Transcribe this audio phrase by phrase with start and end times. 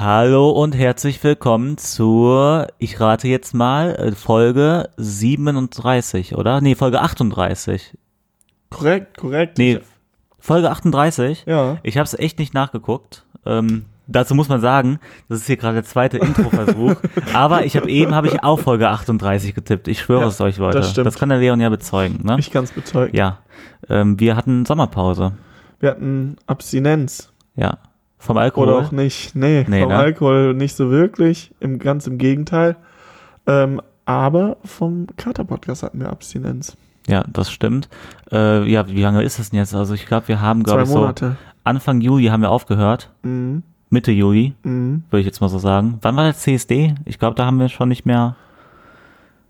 [0.00, 6.60] Hallo und herzlich willkommen zur, ich rate jetzt mal, äh, Folge 37, oder?
[6.60, 7.98] Nee, Folge 38.
[8.70, 9.58] Korrekt, korrekt.
[9.58, 9.80] Nee,
[10.38, 11.46] Folge 38?
[11.46, 11.78] Ja.
[11.82, 13.26] Ich habe es echt nicht nachgeguckt.
[13.44, 16.94] Ähm, dazu muss man sagen, das ist hier gerade der zweite Introversuch.
[17.34, 19.88] aber ich habe eben habe ich auch Folge 38 getippt.
[19.88, 20.78] Ich schwöre Ja, es euch, Leute.
[20.78, 21.12] das stimmt.
[21.16, 22.20] kann der Leon ja bezeugen.
[22.24, 22.36] Ne?
[22.38, 23.16] Ich kann es bezeugen.
[23.16, 23.38] ja.
[23.88, 25.32] Ähm, wir hatten Sommerpause.
[25.80, 27.32] Wir hatten Abstinenz.
[27.56, 27.78] Ja.
[28.18, 28.68] Vom Alkohol.
[28.68, 29.34] Oder auch nicht.
[29.36, 29.96] Nee, Nee, vom ne?
[29.96, 31.52] Alkohol nicht so wirklich.
[31.60, 32.76] Im, ganz im Gegenteil.
[33.46, 36.76] Ähm, aber vom Kater-Podcast hatten wir Abstinenz.
[37.06, 37.88] Ja, das stimmt.
[38.32, 39.74] Äh, ja, wie lange ist das denn jetzt?
[39.74, 41.10] Also ich glaube, wir haben, glaube ich, so.
[41.64, 43.10] Anfang Juli haben wir aufgehört.
[43.22, 43.62] Mhm.
[43.90, 45.04] Mitte Juli, Mhm.
[45.10, 45.98] würde ich jetzt mal so sagen.
[46.02, 46.94] Wann war der CSD?
[47.06, 48.36] Ich glaube, da haben wir schon nicht mehr.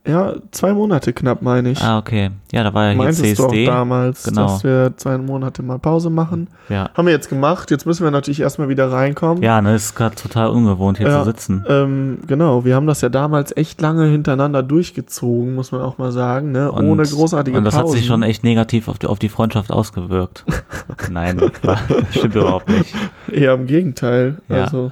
[0.06, 1.82] Ja, zwei Monate knapp, meine ich.
[1.82, 2.30] Ah, okay.
[2.50, 3.66] Ja, da war ja hier Meintest du auch CSD.
[3.66, 4.42] damals, Genau.
[4.46, 6.48] dass wir zwei Monate mal Pause machen.
[6.70, 6.88] Ja.
[6.94, 7.70] Haben wir jetzt gemacht.
[7.70, 9.42] Jetzt müssen wir natürlich erstmal wieder reinkommen.
[9.42, 11.18] Ja, ne, ist gerade total ungewohnt hier Ja.
[11.18, 11.62] zu sitzen.
[11.68, 16.10] Ähm, genau, wir haben das ja damals echt lange hintereinander durchgezogen, muss man auch mal
[16.10, 16.72] sagen, ne?
[16.72, 17.88] Und, ohne großartige Und das Pausen.
[17.90, 20.44] hat sich schon echt negativ auf die, auf die Freundschaft ausgewirkt.
[21.10, 21.78] Nein, das
[22.12, 22.94] stimmt überhaupt nicht.
[23.30, 24.38] Eher im Gegenteil.
[24.48, 24.62] Ja.
[24.64, 24.90] Also,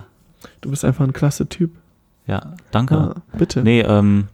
[0.61, 1.71] du bist einfach ein klasse Typ.
[2.27, 2.95] Ja, danke.
[2.97, 3.63] Ja, bitte.
[3.63, 4.27] Nee, ähm,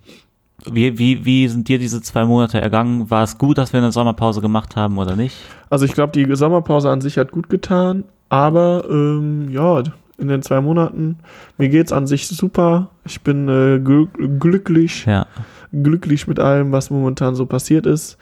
[0.70, 3.10] wie, wie, wie sind dir diese zwei Monate ergangen?
[3.10, 5.36] War es gut, dass wir eine Sommerpause gemacht haben oder nicht?
[5.70, 9.82] Also ich glaube, die Sommerpause an sich hat gut getan, aber ähm, ja,
[10.18, 11.18] in den zwei Monaten,
[11.58, 12.90] mir geht's an sich super.
[13.04, 14.06] Ich bin äh, gl
[14.38, 15.26] glücklich, Ja.
[15.72, 18.18] glücklich mit allem, was momentan so passiert ist.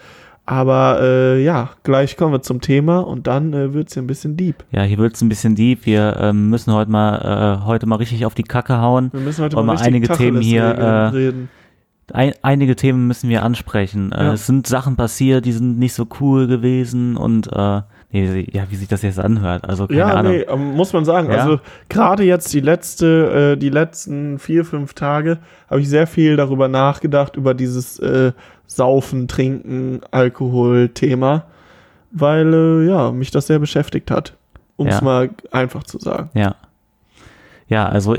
[0.47, 4.37] Aber äh, ja, gleich kommen wir zum Thema und dann äh, wird's ja ein bisschen
[4.37, 4.65] deep.
[4.73, 5.87] Ja, hier wird's ein bisschen deep.
[5.87, 9.11] Wir ähm, müssen heute mal, äh, heute mal richtig auf die Kacke hauen.
[9.13, 11.49] Wir müssen heute Und mal mal einige Themen Tacheles hier, regeln- äh, reden.
[12.13, 14.13] Ein, einige Themen müssen wir ansprechen.
[14.13, 14.33] Äh, Ja.
[14.33, 18.77] es sind Sachen passiert, die sind nicht so cool gewesen und äh, nee, ja, wie
[18.77, 19.65] sich das jetzt anhört.
[19.69, 20.33] Also keine Ja, Ahnung.
[20.33, 21.31] nee, ähm, muss man sagen.
[21.31, 21.39] Ja?
[21.39, 25.39] Also gerade jetzt die letzte, äh, die letzten vier, fünf Tage
[25.69, 28.33] habe ich sehr viel darüber nachgedacht, über dieses äh,
[28.67, 31.45] Saufen, Trinken, Alkohol-Thema,
[32.13, 34.37] weil äh, ja, mich das sehr beschäftigt hat.
[34.77, 35.05] Um es Ja.
[35.05, 36.31] mal einfach zu sagen.
[36.35, 36.55] Ja.
[37.69, 38.17] Ja, also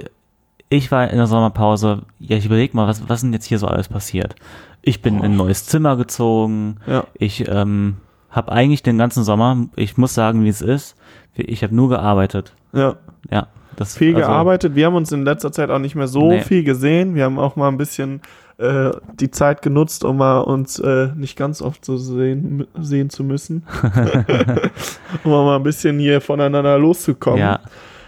[0.71, 3.67] ich war in der Sommerpause, ja, ich überleg mal, was, was denn jetzt hier so
[3.67, 4.35] alles passiert?
[4.81, 6.77] Ich bin in ein neues Zimmer gezogen.
[6.87, 7.03] Ja.
[7.13, 7.97] Ich ähm,
[8.29, 10.95] habe eigentlich den ganzen Sommer, ich muss sagen, wie es ist,
[11.35, 12.53] ich habe nur gearbeitet.
[12.71, 12.95] Ja,
[13.29, 14.73] Ja, das viel also, gearbeitet.
[14.75, 16.41] Wir haben uns in letzter Zeit auch nicht mehr so Nee.
[16.41, 17.15] viel gesehen.
[17.15, 18.21] Wir haben auch mal ein bisschen
[18.57, 23.25] äh, die Zeit genutzt, um mal uns äh, nicht ganz oft so sehen, sehen zu
[23.25, 23.65] müssen.
[25.25, 27.39] um mal ein bisschen hier voneinander loszukommen.
[27.39, 27.59] Ja,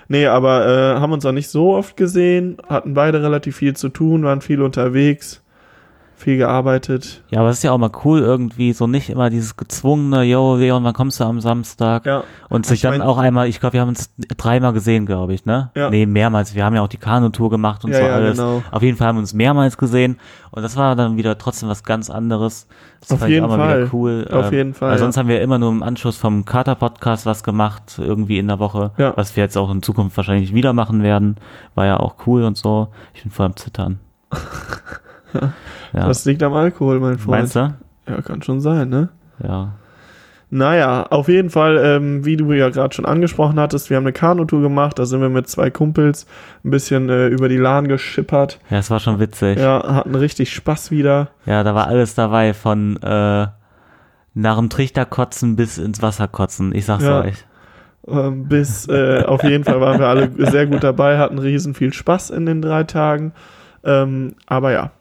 [0.08, 3.90] Nee, aber äh, haben uns auch nicht so oft gesehen, hatten beide relativ viel zu
[3.90, 5.42] tun, waren viel unterwegs,
[6.23, 7.22] viel gearbeitet.
[7.29, 10.56] ja, aber es ist ja auch mal cool irgendwie, so nicht immer dieses gezwungene, yo,
[10.56, 12.06] Leon, wann kommst du am Samstag?
[12.06, 15.34] Ja, Und sich Ich dann auch einmal, ich glaube, wir haben uns dreimal gesehen, glaube
[15.34, 15.69] ich, ne?
[15.75, 15.89] Ja.
[15.89, 16.56] Nee, mehrmals.
[16.56, 18.38] Wir haben ja auch die Kanutour gemacht und Ja, so ja, alles.
[18.38, 18.63] genau.
[18.72, 20.17] Auf jeden Fall haben wir uns mehrmals gesehen
[20.51, 22.67] und das war dann wieder trotzdem was ganz anderes.
[23.01, 23.81] Das Auf fand ich jeden auch mal Fall.
[23.81, 24.28] wieder cool.
[24.31, 27.44] Auf Ähm, jeden Fall, Weil sonst haben wir immer nur im Anschluss vom Kater-Podcast was
[27.44, 28.91] gemacht, irgendwie in der Woche.
[28.97, 29.11] Ja.
[29.17, 31.35] Was wir jetzt auch in Zukunft wahrscheinlich wieder machen werden.
[31.75, 32.88] War ja auch cool und so.
[33.13, 34.00] Ich bin voll am Zittern.
[35.94, 36.07] ja.
[36.07, 37.39] das liegt am Alkohol, mein Freund.
[37.41, 37.73] Meinst du?
[38.07, 39.09] Ja, kann schon sein, ne?
[39.41, 39.73] Ja.
[40.49, 44.13] Naja, auf jeden Fall, ähm, wie du ja gerade schon angesprochen hattest, wir haben eine
[44.13, 46.27] Kanutour gemacht, da sind wir mit zwei Kumpels
[46.63, 48.59] ein bisschen äh, über die Lahn geschippert.
[48.69, 49.57] Ja, es war schon witzig.
[49.57, 51.29] Ja, hatten richtig Spaß wieder.
[51.47, 53.47] Ja, da war alles dabei, von äh,
[54.35, 56.75] nach dem Trichter kotzen bis ins Wasser kotzen.
[56.75, 57.22] Ich sag's Ja.
[57.22, 57.45] euch.
[58.07, 61.93] Ähm, bis äh, auf jeden Fall waren wir alle sehr gut dabei, hatten riesen viel
[61.93, 63.33] Spaß in den drei Tagen.
[63.83, 64.91] Ähm, aber ja.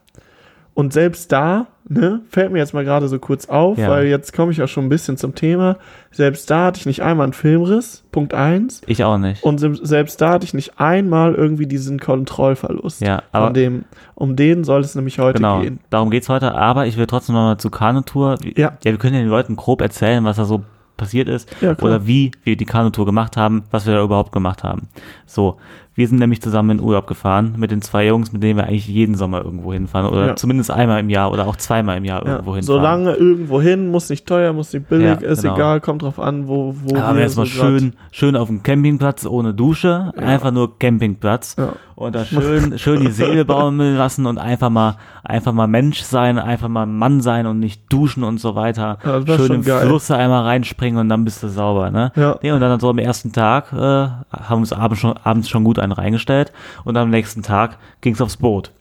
[0.74, 3.90] Und selbst da, ne, fällt mir jetzt mal gerade so kurz auf, Ja.
[3.90, 5.76] weil jetzt komme ich auch schon ein bisschen zum Thema.
[6.10, 8.80] Selbst da hatte ich nicht einmal einen Filmriss, Punkt eins.
[8.86, 9.42] Ich auch nicht.
[9.42, 13.02] Und se- selbst da hatte ich nicht einmal irgendwie diesen Kontrollverlust.
[13.02, 13.84] Ja, aber Von dem,
[14.14, 15.80] um den soll es nämlich heute genau, gehen.
[15.90, 16.54] darum geht's heute.
[16.54, 18.36] Aber ich will trotzdem nochmal zu Kanutour.
[18.56, 18.72] Ja.
[18.82, 20.62] ja, wir können ja den Leuten grob erzählen, was da so
[20.96, 21.90] passiert ist Ja, klar.
[21.90, 24.88] oder wie wir die Kanutour gemacht haben, was wir da überhaupt gemacht haben.
[25.26, 25.56] So,
[25.94, 28.88] wir sind nämlich zusammen in Urlaub gefahren mit den zwei Jungs, mit denen wir eigentlich
[28.88, 30.36] jeden Sommer irgendwo hinfahren oder Ja.
[30.36, 32.62] zumindest einmal im Jahr oder auch zweimal im Jahr Ja, irgendwo hinfahren.
[32.80, 35.54] solange irgendwo hin, muss nicht teuer, muss nicht billig, Ja, ist genau.
[35.54, 39.26] egal, kommt drauf an, wo, wo wir erstmal so grad- schön, schön auf dem Campingplatz
[39.26, 41.56] ohne Dusche, einfach nur Campingplatz
[41.94, 46.38] und da schön, schön die Seele baumeln lassen und einfach mal, einfach mal Mensch sein,
[46.38, 48.98] einfach mal Mann sein und nicht duschen und so weiter.
[49.26, 49.86] Schön im geil.
[49.86, 52.10] Fluss einmal reinspringen und dann bist du sauber, ne?
[52.16, 52.36] Ja.
[52.42, 55.64] Nee, und dann so am ersten Tag äh, haben wir uns abends schon, abends schon
[55.64, 56.52] gut einen reingestellt
[56.84, 58.72] und am nächsten Tag ging's aufs Boot.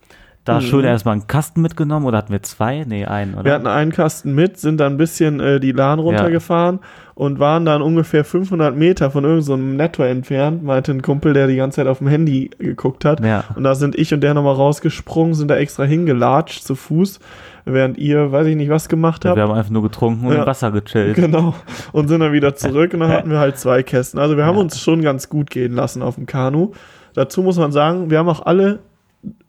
[0.43, 2.83] Da schön erstmal einen Kasten mitgenommen oder hatten wir zwei?
[2.87, 3.45] Nee, einen, oder?
[3.45, 6.79] Wir hatten einen Kasten mit, sind dann ein bisschen äh, die Lahn runtergefahren
[7.13, 11.33] und waren dann ungefähr 500 Meter von irgendeinem so einem Netto entfernt, meinte ein Kumpel,
[11.33, 13.23] der die ganze Zeit auf dem Handy geguckt hat.
[13.23, 13.43] Ja.
[13.55, 17.19] Und da sind ich und der nochmal rausgesprungen, sind da extra hingelatscht zu Fuß,
[17.65, 19.35] während ihr, weiß ich nicht, was gemacht habt.
[19.35, 20.39] wir haben einfach nur getrunken und Ja.
[20.41, 21.17] im Wasser gechillt.
[21.17, 21.53] Genau.
[21.91, 24.19] Und sind dann wieder zurück und dann hatten wir halt zwei Kästen.
[24.19, 24.61] Also wir haben Ja.
[24.61, 26.71] uns schon ganz gut gehen lassen auf dem Kanu.
[27.13, 28.79] Dazu muss man sagen, wir haben auch alle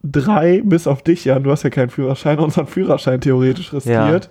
[0.02, 4.30] drei, bis auf dich, ja, du hast ja keinen Führerschein, unseren Führerschein theoretisch riskiert.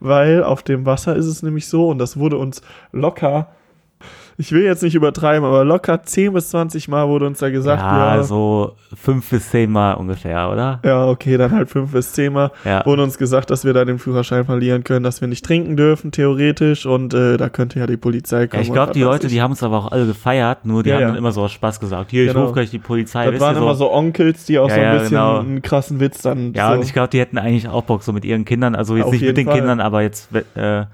[0.00, 3.48] Weil auf dem Wasser ist es nämlich so, und das wurde uns locker,
[4.40, 7.82] ich will jetzt nicht übertreiben, aber locker 10 bis 20 Mal wurde uns da gesagt,
[7.82, 10.80] ja, ja, so fünf bis zehn Mal ungefähr, oder?
[10.84, 12.50] ja, okay, dann halt 5 bis 10 Mal.
[12.64, 12.84] Ja.
[12.86, 16.10] wurde uns gesagt, dass wir da den Führerschein verlieren können, dass wir nicht trinken dürfen,
[16.10, 18.62] theoretisch, und äh, da könnte ja die Polizei Ja, kommen.
[18.62, 19.32] ich und glaube, die Leute, ich.
[19.34, 21.08] die haben uns aber auch alle gefeiert, nur die Ja, haben ja.
[21.08, 22.42] dann immer so aus Spaß gesagt, hier, ich Genau.
[22.44, 23.24] rufe gleich die Polizei.
[23.26, 25.38] Das wisst waren immer so Onkels, die auch Ja, so ein ja, bisschen genau.
[25.40, 26.54] einen krassen Witz dann.
[26.54, 26.78] Ja, so.
[26.78, 29.12] und ich glaube, die hätten eigentlich auch Bock so mit ihren Kindern, also jetzt Auf
[29.12, 29.56] nicht mit den Fall.
[29.58, 30.84] Kindern, aber jetzt, äh,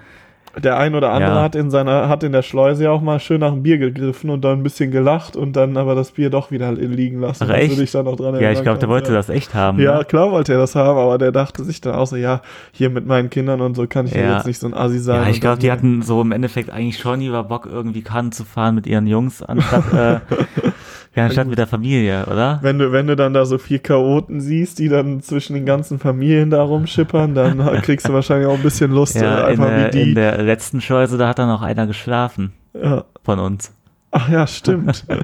[0.59, 1.43] der ein oder andere Ja.
[1.43, 4.31] hat in seiner, hat in der Schleuse ja auch mal schön nach dem Bier gegriffen
[4.31, 7.47] und dann ein bisschen gelacht und dann aber das Bier doch wieder liegen lassen.
[7.49, 7.79] Ach, echt?
[7.79, 9.17] dich dann noch dran ja, ich glaube, der wollte ja.
[9.17, 9.79] das echt haben.
[9.81, 10.05] Ja, ne?
[10.05, 12.41] klar wollte er das haben, aber der dachte sich dann auch so, ja,
[12.73, 15.23] hier mit meinen Kindern und so kann ich ja jetzt nicht so ein Assi sein.
[15.23, 18.45] Ja, ich glaube, die hatten so im Endeffekt eigentlich schon lieber Bock, irgendwie Kannen zu
[18.45, 20.21] fahren mit ihren Jungs, anstatt, äh,
[21.17, 22.59] ja, anstatt mit der Familie, oder?
[22.63, 25.99] Wenn du, wenn du dann da so vier Chaoten siehst, die dann zwischen den ganzen
[25.99, 29.87] Familien da rumschippern, dann kriegst du wahrscheinlich auch ein bisschen Lust, Ja, in einfach der,
[29.87, 30.09] wie die.
[30.11, 33.05] in der letzten Schleuse, da hat dann noch einer geschlafen ja.
[33.25, 33.73] von uns.
[34.11, 35.05] Ach ja, stimmt.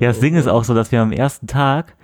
[0.00, 1.94] Ja, das Ding ist auch so, dass wir am ersten Tag,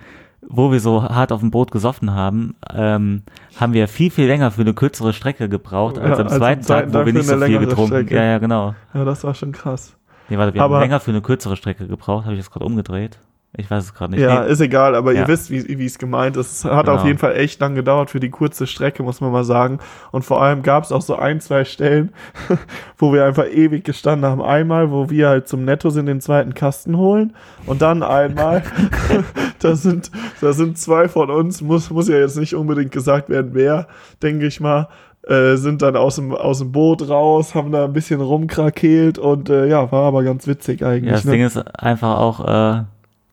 [0.47, 3.23] wo wir so hart auf dem Boot gesoffen haben, ähm,
[3.59, 6.61] haben wir viel, viel länger für eine kürzere Strecke gebraucht, als Ja, am als zweiten
[6.61, 8.15] Tag, zweiten wo Tag wir nicht so viel getrunken Strecke.
[8.15, 8.75] Ja, ja, genau.
[8.93, 9.95] ja, das war schon krass.
[10.29, 12.25] Nee, warte, wir Aber- haben länger für eine kürzere Strecke gebraucht.
[12.25, 13.19] Habe ich das gerade umgedreht?
[13.57, 14.19] Ich weiß es gerade nicht.
[14.21, 14.51] Ja, Nee.
[14.51, 15.21] ist egal, aber Ja.
[15.21, 16.51] ihr wisst, wie es gemeint ist.
[16.51, 16.97] Es hat Genau.
[16.97, 19.79] auf jeden Fall echt lang gedauert für die kurze Strecke, muss man mal sagen.
[20.11, 22.11] Und vor allem gab es auch so ein, zwei Stellen,
[22.97, 24.41] wo wir einfach ewig gestanden haben.
[24.41, 27.33] Einmal, wo wir halt zum Netto sind, den zweiten Kasten holen.
[27.65, 28.61] Und dann einmal,
[29.59, 30.11] da sind,
[30.41, 33.87] da sind zwei von uns, muss, muss ja jetzt nicht unbedingt gesagt werden, wer,
[34.21, 34.89] denke ich mal.
[35.27, 39.49] Äh, sind dann aus dem, aus dem Boot raus, haben da ein bisschen rumkrakeelt und
[39.49, 41.05] äh, ja, war aber ganz witzig eigentlich.
[41.09, 41.31] ja, das ne?
[41.31, 42.85] Ding ist einfach auch, äh, ja,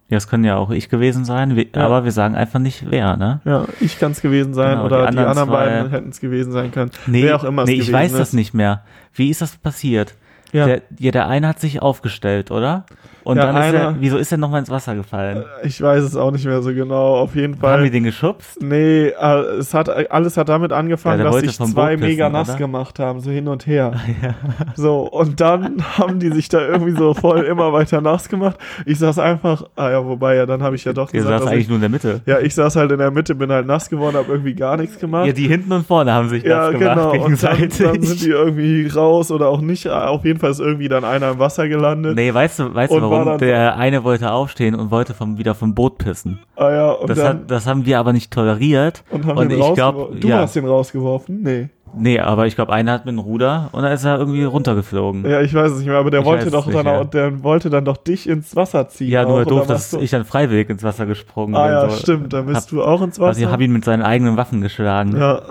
[0.08, 1.84] es können ja auch ich gewesen sein, wir, Ja.
[1.84, 3.40] aber wir sagen einfach nicht wer, ne?
[3.44, 6.08] Ja, ich kann es gewesen sein Genau, oder die die anderen anderen, zwei- beiden hätten
[6.10, 6.90] es gewesen sein können.
[7.06, 8.18] Nee, Wer auch immer nee ich weiß ist.
[8.18, 8.82] das nicht mehr.
[9.14, 10.14] Wie ist das passiert?
[10.52, 12.84] Ja, Der, ja, der eine hat sich aufgestellt, oder?
[13.24, 15.44] Und Ja, dann ist er, einer- wieso ist er nochmal ins Wasser gefallen?
[15.62, 17.16] ich weiß es auch nicht mehr so genau.
[17.16, 17.82] Auf jeden Haben Fall.
[17.84, 18.60] wir den geschubst?
[18.62, 22.48] Nee, äh, es hat alles hat damit angefangen, Ja, dass sich zwei pissen, mega nass
[22.50, 22.58] oder?
[22.58, 23.92] gemacht haben, so hin und her.
[24.74, 28.56] So, und dann haben die sich da irgendwie so voll immer weiter nass gemacht.
[28.86, 31.50] Ich saß einfach, ah ja, wobei, ja, dann habe ich ja doch gesagt, saß dass
[31.50, 32.20] eigentlich ich, nur in der Mitte.
[32.26, 34.98] ja, ich saß halt in der Mitte, bin halt nass geworden, habe irgendwie gar nichts
[34.98, 35.26] gemacht.
[35.26, 37.24] Ja, die hinten und vorne haben sich Ja, das gemacht genau.
[37.24, 39.88] Und dann, dann sind die irgendwie raus oder auch nicht.
[39.88, 42.16] Auf jeden Fall ist irgendwie dann einer im Wasser gelandet.
[42.16, 43.11] nee, weißt du, weißt du warum?
[43.24, 46.40] Dann- Der eine wollte aufstehen und wollte vom, wieder vom Boot pissen.
[46.56, 49.04] Ah ja, und Das, dann hat, das haben wir aber nicht toleriert.
[49.10, 50.38] und haben und den ich glaub, du ja.
[50.38, 51.42] hast den rausgeworfen?
[51.42, 51.68] Nee.
[51.94, 55.28] Nee, aber ich glaube, einer hat mit dem Ruder und dann ist er irgendwie runtergeflogen.
[55.28, 57.68] Ja, ich weiß es nicht mehr, aber der Ich wollte doch dann auch, der wollte
[57.68, 59.10] dann doch dich ins Wasser ziehen.
[59.10, 61.72] Ja, nur auch, doof, dass du- ich dann freiwillig ins Wasser gesprungen Ah bin.
[61.72, 61.96] ja, so.
[61.98, 63.52] stimmt, dann bist Hab- du auch ins Also ich Wasser.
[63.52, 65.14] habe ihn mit seinen eigenen Waffen geschlagen.
[65.18, 65.42] ja.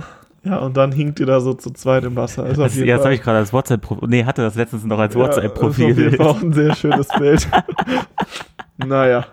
[0.43, 2.43] Ja, und dann hinkt ihr da so zu zweit im Wasser.
[2.43, 4.07] Auf Das, ja, das habe ich gerade als WhatsApp-Profil.
[4.09, 5.88] Nee, hatte das letztens noch als Ja, Das WhatsApp-Profil.
[5.97, 7.47] jeden Fall auch ein sehr schönes Bild.
[8.77, 9.25] naja.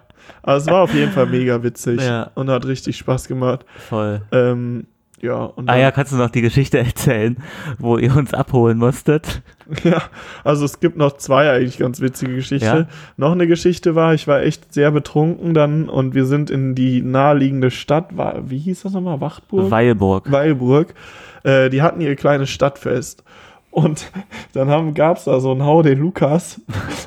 [0.43, 2.31] Aber es war auf jeden Fall mega witzig Ja.
[2.35, 3.65] und hat richtig Spaß gemacht.
[3.89, 4.21] Voll.
[4.33, 4.87] Ähm,
[5.21, 7.37] ja, und Ah ja, kannst du noch die Geschichte erzählen,
[7.79, 9.43] wo ihr uns abholen musstet?
[9.85, 10.05] Ja,
[10.45, 12.65] also es gibt noch zwei eigentlich ganz witzige Geschichten.
[12.65, 12.89] Ja?
[13.19, 17.03] Noch eine Geschichte war, ich war echt sehr betrunken dann und wir sind in die
[17.03, 19.71] naheliegende Stadt, war, wie hieß das nochmal, Wachtburg?
[19.71, 20.33] Weilburg.
[20.33, 20.95] Weilburg.
[21.43, 23.25] Äh, die hatten ihr kleines Stadtfest.
[23.71, 24.11] Und
[24.55, 26.61] dann haben, gab's da so einen Hau den Lukas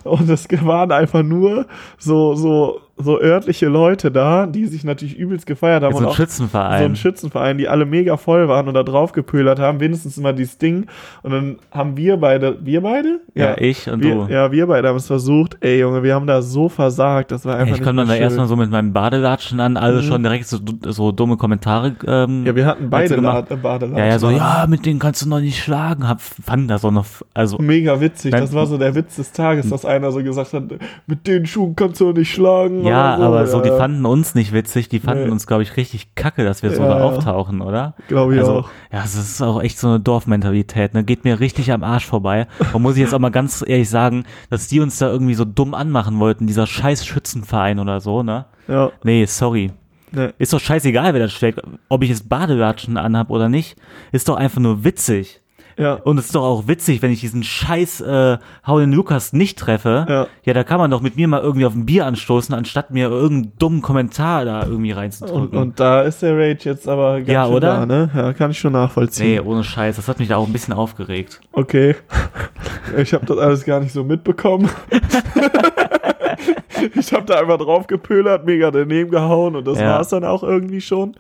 [0.04, 1.66] und es waren einfach nur
[1.98, 6.10] so, so, so örtliche Leute da, die sich natürlich übelst gefeiert haben So ein auch
[6.12, 6.84] so Schützenverein.
[6.84, 10.58] ein Schützenverein, die alle mega voll waren und da drauf gepöllert haben, wenigstens immer dieses
[10.58, 10.86] Ding.
[11.24, 13.20] Und dann haben wir beide, wir beide?
[13.36, 14.28] ja, ich und wir, du.
[14.30, 15.58] Ja, wir beide haben es versucht.
[15.62, 17.32] Ey, Junge, wir haben da so versagt.
[17.32, 20.06] Das war einfach ich komme dann da erstmal so mit meinem Badelatschen an, alle Mhm.
[20.06, 20.58] schon direkt so,
[20.90, 21.96] so dumme Kommentare.
[22.08, 23.50] Ähm, Ja, wir hatten beide gemacht.
[23.50, 23.98] La- Badelatschen.
[23.98, 26.08] ja, ja, so, ja, mit denen kannst du noch nicht schlagen.
[26.08, 28.32] Hab, fanden das auch noch, also, Mega witzig.
[28.32, 30.64] Das war so der Witz des Tages, dass einer so gesagt hat,
[31.08, 32.84] mit den Schuhen kannst du nicht schlagen.
[32.86, 35.30] ja, oder aber so, die ja, fanden uns nicht witzig, die fanden Nee.
[35.32, 37.04] uns, glaube ich, richtig kacke, dass wir so Ja, da ja.
[37.06, 37.96] auftauchen, oder?
[38.08, 38.70] Glaube ich also, auch.
[38.92, 41.04] ja, es ist auch echt so eine Dorfmentalität, ne?
[41.04, 42.48] Geht mir richtig am Arsch vorbei.
[42.74, 45.46] Und muss ich jetzt auch mal ganz ehrlich sagen, dass die uns da irgendwie so
[45.46, 48.46] dumm anmachen wollten, dieser scheiß Schützenverein oder so, ne?
[48.68, 48.92] Ja.
[49.04, 49.72] Nee, sorry.
[50.14, 50.30] Nee.
[50.40, 51.62] Ist doch scheißegal, wer das stellt.
[51.90, 53.78] Ob ich jetzt Badelatschen anhab oder nicht,
[54.12, 55.41] ist doch einfach nur witzig.
[55.82, 55.96] Ja.
[55.96, 59.58] Und es ist doch auch witzig, wenn ich diesen scheiß äh, Hau den Lukas nicht
[59.58, 60.06] treffe.
[60.08, 60.28] Ja.
[60.44, 63.10] ja, da kann man doch mit mir mal irgendwie auf ein Bier anstoßen, anstatt mir
[63.10, 65.58] irgendeinen dummen Kommentar da irgendwie reinzudrücken.
[65.58, 67.68] Und, und da ist der Rage jetzt aber ganz Ja, schön oder?
[67.80, 68.10] da, ne?
[68.16, 69.28] Ja, kann ich schon nachvollziehen.
[69.32, 71.42] nee, ohne Scheiß, das hat mich da auch ein bisschen aufgeregt.
[71.52, 71.96] Okay.
[72.98, 74.70] Ich habe das alles gar nicht so mitbekommen.
[76.96, 79.86] ich habe da einfach drauf gepöllert, mega daneben gehauen und das Ja.
[79.98, 81.16] war's dann auch irgendwie schon.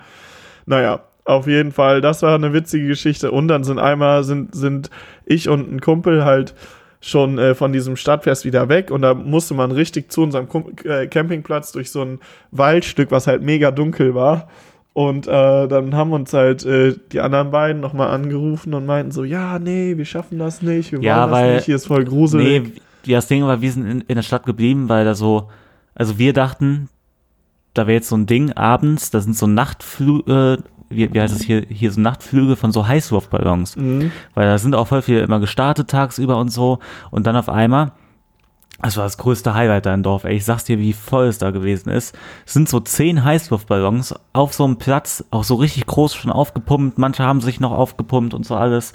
[0.65, 3.31] Naja, auf jeden Fall, das war eine witzige Geschichte.
[3.31, 4.89] Und dann sind einmal, sind, sind
[5.25, 6.53] ich und ein Kumpel halt
[6.99, 10.65] schon äh, von diesem Stadtfest wieder weg und da musste man richtig zu unserem Kum
[10.83, 12.19] äh, Campingplatz durch so ein
[12.51, 14.47] Waldstück, was halt mega dunkel war.
[14.93, 19.23] Und äh, dann haben uns halt äh, die anderen beiden nochmal angerufen und meinten so,
[19.23, 22.03] ja, nee, wir schaffen das nicht, wir Ja, wollen das weil- nicht, hier ist voll
[22.05, 22.63] gruselig.
[22.63, 22.71] Nee,
[23.05, 25.47] ja, das Ding war, wir sind in, in der Stadt geblieben, weil da so,
[25.95, 26.87] also wir dachten,
[27.73, 31.35] da wäre jetzt so ein Ding abends, da sind so Nachtflüge, äh, wie, wie heißt
[31.35, 33.75] es hier, hier so Nachtflüge von so Heißwurfballons.
[33.75, 34.11] Mhm.
[34.33, 36.79] Weil da sind auch voll viele immer gestartet tagsüber und so.
[37.09, 37.91] Und dann auf einmal,
[38.81, 40.35] das war das größte Highlight da im Dorf, ey.
[40.35, 42.17] Ich sag's dir, wie voll es da gewesen ist.
[42.45, 46.97] Es sind so zehn Heißwurfballons auf so einem Platz, auch so richtig groß schon aufgepumpt.
[46.97, 48.93] Manche haben sich noch aufgepumpt und so alles.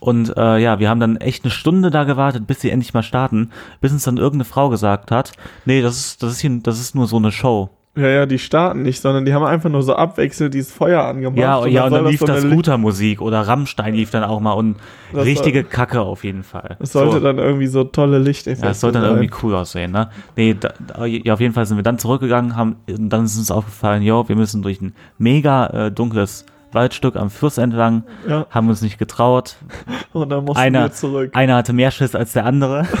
[0.00, 3.02] Und äh, ja, wir haben dann echt eine Stunde da gewartet, bis sie endlich mal
[3.02, 5.32] starten, bis uns dann irgendeine Frau gesagt hat,
[5.66, 7.70] nee, das ist, das ist hier, das ist nur so eine Show.
[7.96, 11.38] Ja, ja, die starten nicht, sondern die haben einfach nur so abwechselnd dieses Feuer angemacht.
[11.38, 14.52] Ja, ja, und soll dann lief so das Scootermusik oder Rammstein lief dann auch mal
[14.52, 14.76] und
[15.12, 16.76] Das richtige Kacke auf jeden Fall.
[16.78, 17.20] Es sollte So.
[17.20, 19.10] dann irgendwie so tolle Lichteffekte Ja, es soll dann sein.
[19.16, 20.08] irgendwie cool aussehen, ne?
[20.36, 23.50] Nee, da, ja, auf jeden Fall sind wir dann zurückgegangen, haben, und dann ist uns
[23.50, 28.68] aufgefallen, jo, wir müssen durch ein mega äh, dunkles Waldstück am Fluss entlang, Ja, haben
[28.68, 29.56] uns nicht getraut.
[30.12, 31.30] und dann mussten Einer- wir zurück.
[31.34, 32.86] Einer hatte mehr Schiss als der andere.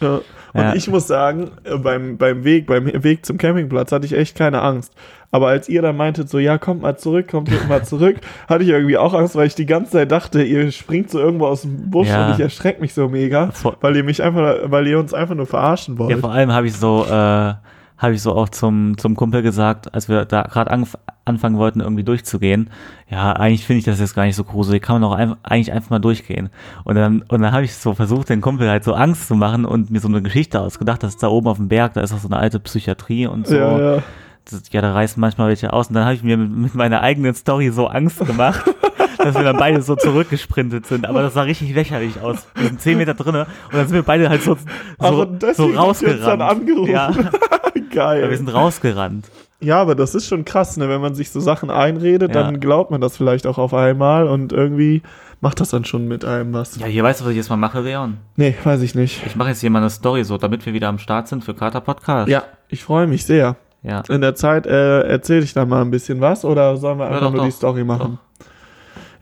[0.00, 0.20] Ja.
[0.54, 0.74] Und Ja.
[0.74, 4.62] ich muss sagen, äh, beim, beim Weg, beim Weg zum Campingplatz hatte ich echt keine
[4.62, 4.92] Angst.
[5.30, 8.16] Aber als ihr dann meintet, so, ja, kommt mal zurück, kommt mal zurück,
[8.48, 11.46] hatte ich irgendwie auch Angst, weil ich die ganze Zeit dachte, ihr springt so irgendwo
[11.46, 12.28] aus dem Busch Ja.
[12.28, 13.50] und ich erschrecke mich so mega,
[13.82, 16.10] weil ihr mich einfach, weil ihr uns einfach nur verarschen wollt.
[16.10, 17.52] Ja, vor allem habe ich so, äh,
[17.98, 21.80] habe ich so auch zum, zum Kumpel gesagt, als wir da gerade anf anfangen wollten,
[21.80, 22.70] irgendwie durchzugehen,
[23.10, 25.72] ja, eigentlich finde ich das jetzt gar nicht so gruselig, kann man auch ein eigentlich
[25.72, 26.48] einfach mal durchgehen.
[26.84, 29.66] Und dann, und dann habe ich so versucht, den Kumpel halt so Angst zu machen
[29.66, 32.18] und mir so eine Geschichte ausgedacht, dass da oben auf dem Berg, da ist auch
[32.18, 33.56] so eine alte Psychiatrie und so.
[33.56, 34.02] ja, ja.
[34.50, 35.88] Das, ja, da reißen manchmal welche aus.
[35.88, 38.64] Und dann habe ich mir mit, mit meiner eigenen Story so Angst gemacht,
[39.18, 41.06] dass wir dann beide so zurückgesprintet sind.
[41.06, 42.46] Aber das sah richtig lächerlich aus.
[42.54, 44.56] Wir sind zehn Meter drinne und dann sind wir beide halt so,
[44.98, 46.42] Aber so, deswegen so uns dann rausgerannt.
[46.42, 46.90] angerufen.
[46.90, 47.10] Ja,
[47.92, 48.28] Geil.
[48.30, 49.26] wir sind rausgerannt.
[49.60, 50.88] Ja, aber das ist schon krass, ne?
[50.88, 52.42] Wenn man sich so Sachen einredet, Ja.
[52.44, 55.02] dann glaubt man das vielleicht auch auf einmal und irgendwie
[55.40, 56.78] macht das dann schon mit einem was.
[56.78, 58.18] Ja, hier weißt du, was ich jetzt mal mache, Leon?
[58.36, 59.20] Nee, weiß ich nicht.
[59.26, 61.54] Ich mache jetzt hier mal eine Story so, damit wir wieder am Start sind für
[61.54, 62.28] Kater Podcast.
[62.28, 63.56] Ja, ich freue mich sehr.
[63.82, 64.02] Ja.
[64.08, 67.10] In der Zeit äh, erzähle ich dann mal ein bisschen was oder sollen wir Ja,
[67.10, 67.56] einfach doch, nur die doch.
[67.56, 68.18] Story machen?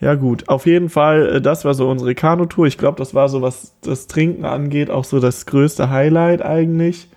[0.01, 0.49] Ja, gut.
[0.49, 2.67] Auf jeden Fall, äh, das war so unsere Kanutour.
[2.67, 7.09] Ich glaube, das war so, was das Trinken angeht, auch so das größte Highlight eigentlich.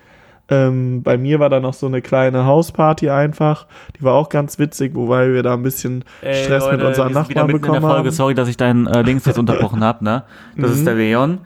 [0.51, 3.67] Ähm, bei mir war da noch so eine kleine Hausparty einfach.
[3.99, 7.13] Die war auch ganz witzig, wobei wir da ein bisschen Ey, Stress mit Leute, unseren
[7.13, 7.97] sind wieder Nachbarn mitten in der bekommen Folge.
[8.09, 8.11] haben.
[8.11, 10.03] Sorry, dass ich deinen äh, Links jetzt unterbrochen habe.
[10.03, 10.23] Ne?
[10.57, 10.75] Das Mhm.
[10.77, 11.37] ist der Leon,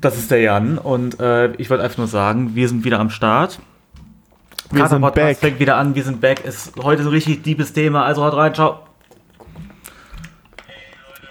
[0.00, 3.10] das ist der Jan und äh, ich wollte einfach nur sagen, wir sind wieder am
[3.10, 3.58] Start.
[4.70, 5.36] Wir Kater sind Podcast back.
[5.38, 6.44] fängt wieder an, wir sind back.
[6.44, 8.78] Ist heute ein richtig deepes Thema, also haut rein, ciao.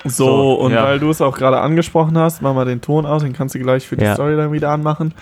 [0.05, 0.83] So, So, und ja.
[0.83, 3.59] weil du es auch gerade angesprochen hast, mach mal den Ton aus, den kannst du
[3.59, 4.13] gleich für die Ja.
[4.15, 5.13] Story dann wieder anmachen.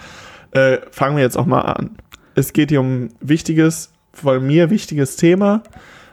[0.51, 1.91] Äh, fangen wir jetzt auch mal an.
[2.35, 5.61] Es geht hier um ein wichtiges, von mir wichtiges Thema.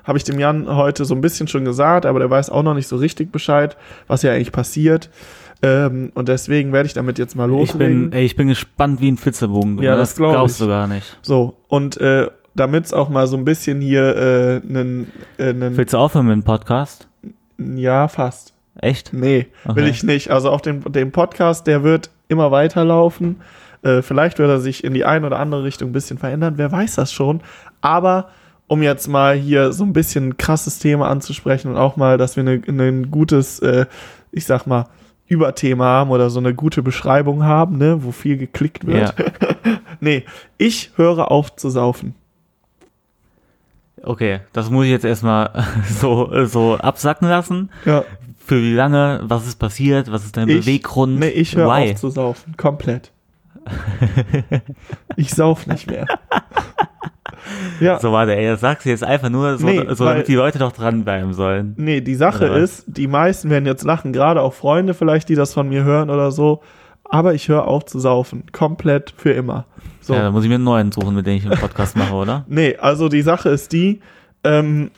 [0.05, 2.75] Habe ich dem Jan heute so ein bisschen schon gesagt, aber der weiß auch noch
[2.75, 5.11] nicht so richtig Bescheid, was hier eigentlich passiert.
[5.63, 8.11] Ähm, und deswegen werde ich damit jetzt mal Ich loslegen.
[8.11, 9.79] bin, ey, ich bin gespannt wie ein Flitzebogen.
[9.83, 9.97] Ja, ne?
[9.99, 10.67] das glaub glaubst ich.
[10.67, 11.17] du gar nicht.
[11.23, 15.77] so, und äh, damit es auch mal so ein bisschen hier äh, einen, äh, einen
[15.77, 17.09] Willst du aufhören mit dem Podcast?
[17.59, 18.53] ja, fast.
[18.81, 19.13] Echt?
[19.13, 19.89] Nee, will Okay.
[19.91, 20.31] ich nicht.
[20.31, 23.41] Also auf dem, dem Podcast, der wird immer weiterlaufen.
[23.83, 26.55] Äh, vielleicht wird er sich in die eine oder andere Richtung ein bisschen verändern.
[26.57, 27.41] Wer weiß das schon.
[27.81, 28.29] Aber
[28.67, 32.37] um jetzt mal hier so ein bisschen ein krasses Thema anzusprechen und auch mal, dass
[32.37, 33.87] wir eine- ein gutes, äh,
[34.33, 34.87] ich sag mal,
[35.29, 39.15] Überthema haben oder so eine gute Beschreibung haben, ne, wo viel geklickt wird.
[39.19, 39.25] Ja.
[39.99, 40.25] Nee,
[40.59, 42.15] ich höre auf zu saufen.
[44.03, 47.71] Okay, das muss ich jetzt erstmal so, so absacken lassen.
[47.87, 48.05] Ja.
[48.47, 49.21] Für wie lange?
[49.25, 50.11] Was ist passiert?
[50.13, 51.19] Was ist dein Ich- Beweggrund?
[51.19, 52.57] Nee, ich höre auf zu saufen.
[52.57, 53.11] Komplett.
[55.17, 56.07] ich sauf nicht mehr.
[57.81, 57.99] ja.
[57.99, 60.35] So warte, ey, das sagst du jetzt einfach nur so, Nee, so weil- damit die
[60.35, 61.75] Leute doch dranbleiben sollen.
[61.77, 65.53] Nee, die Sache ist, die meisten werden jetzt lachen, gerade auch Freunde vielleicht, die das
[65.53, 66.63] von mir hören oder so.
[67.09, 68.45] Aber ich höre auf zu saufen.
[68.53, 69.67] Komplett für immer.
[70.01, 70.15] So.
[70.15, 72.45] Ja, dann muss ich mir einen neuen suchen, mit dem ich einen Podcast mache, oder?
[72.49, 74.01] Nee, also die Sache ist die,
[74.45, 74.91] ähm,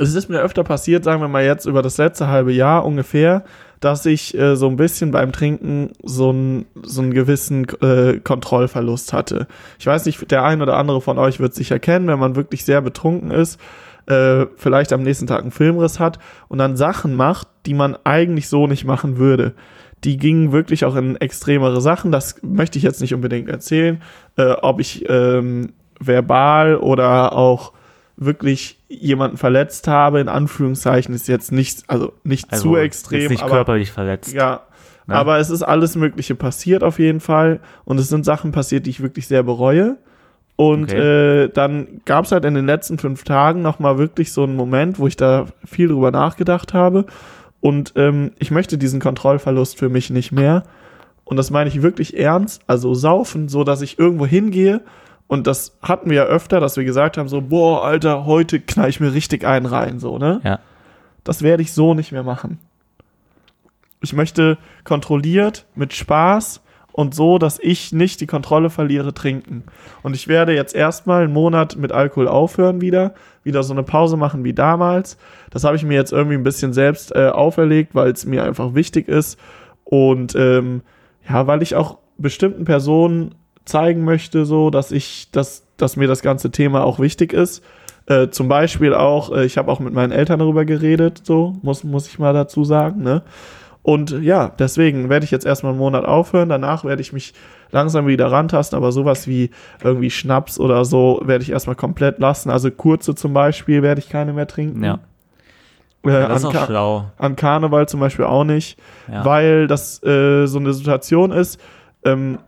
[0.00, 3.44] es ist mir öfter passiert, sagen wir mal jetzt über das letzte halbe Jahr ungefähr,
[3.80, 9.12] dass ich äh, so ein bisschen beim Trinken so, ein, so einen gewissen äh, Kontrollverlust
[9.12, 9.46] hatte.
[9.78, 12.64] Ich weiß nicht, der ein oder andere von euch wird sich erkennen, wenn man wirklich
[12.64, 13.60] sehr betrunken ist,
[14.06, 18.48] äh, vielleicht am nächsten Tag einen Filmriss hat und dann Sachen macht, die man eigentlich
[18.48, 19.54] so nicht machen würde.
[20.04, 22.10] Die gingen wirklich auch in extremere Sachen.
[22.10, 24.02] Das möchte ich jetzt nicht unbedingt erzählen,
[24.36, 27.72] äh, ob ich ähm, verbal oder auch
[28.20, 33.42] wirklich jemanden verletzt habe, in Anführungszeichen, ist jetzt nicht, also nicht Also, zu extrem, nicht
[33.42, 34.32] aber körperlich verletzt.
[34.32, 34.60] ja,
[35.06, 35.16] Ne?
[35.16, 37.58] aber es ist alles Mögliche passiert auf jeden Fall.
[37.84, 39.96] Und es sind Sachen passiert, die ich wirklich sehr bereue.
[40.56, 41.44] Und Okay.
[41.44, 44.98] äh, dann gab es halt in den letzten fünf Tagen nochmal wirklich so einen Moment,
[44.98, 47.06] wo ich da viel drüber nachgedacht habe.
[47.60, 50.62] Und ähm, ich möchte diesen Kontrollverlust für mich nicht mehr.
[51.24, 52.60] Und das meine ich wirklich ernst.
[52.66, 54.82] Also saufen, so dass ich irgendwo hingehe.
[55.30, 58.88] Und das hatten wir ja öfter, dass wir gesagt haben, so, boah, Alter, heute knall
[58.88, 60.40] ich mir richtig einen rein, so, ne?
[60.42, 60.58] Ja.
[61.22, 62.58] Das werde ich so nicht mehr machen.
[64.00, 69.62] Ich möchte kontrolliert, mit Spaß und so, dass ich nicht die Kontrolle verliere, trinken.
[70.02, 74.16] Und ich werde jetzt erstmal einen Monat mit Alkohol aufhören wieder, wieder so eine Pause
[74.16, 75.16] machen wie damals.
[75.50, 78.74] Das habe ich mir jetzt irgendwie ein bisschen selbst äh, auferlegt, weil es mir einfach
[78.74, 79.38] wichtig ist.
[79.84, 80.82] Und ähm,
[81.28, 86.22] ja, weil ich auch bestimmten Personen zeigen möchte, so, dass ich, dass, dass mir das
[86.22, 87.62] ganze Thema auch wichtig ist.
[88.06, 91.84] Äh, zum Beispiel auch, äh, ich habe auch mit meinen Eltern darüber geredet, so, muss,
[91.84, 93.22] muss ich mal dazu sagen, ne?
[93.82, 96.50] Und ja, deswegen werde ich jetzt erstmal einen Monat aufhören.
[96.50, 97.32] Danach werde ich mich
[97.70, 99.50] langsam wieder rantasten, aber sowas wie
[99.82, 102.50] irgendwie Schnaps oder so werde ich erstmal komplett lassen.
[102.50, 104.84] Also kurze zum Beispiel werde ich keine mehr trinken.
[104.84, 104.98] Ja.
[106.04, 107.04] Äh, ja das ist an, auch Ka schlau.
[107.16, 108.78] an Karneval zum Beispiel auch nicht,
[109.10, 109.24] Ja.
[109.24, 111.58] weil das äh, so eine Situation ist.
[112.04, 112.38] Ähm,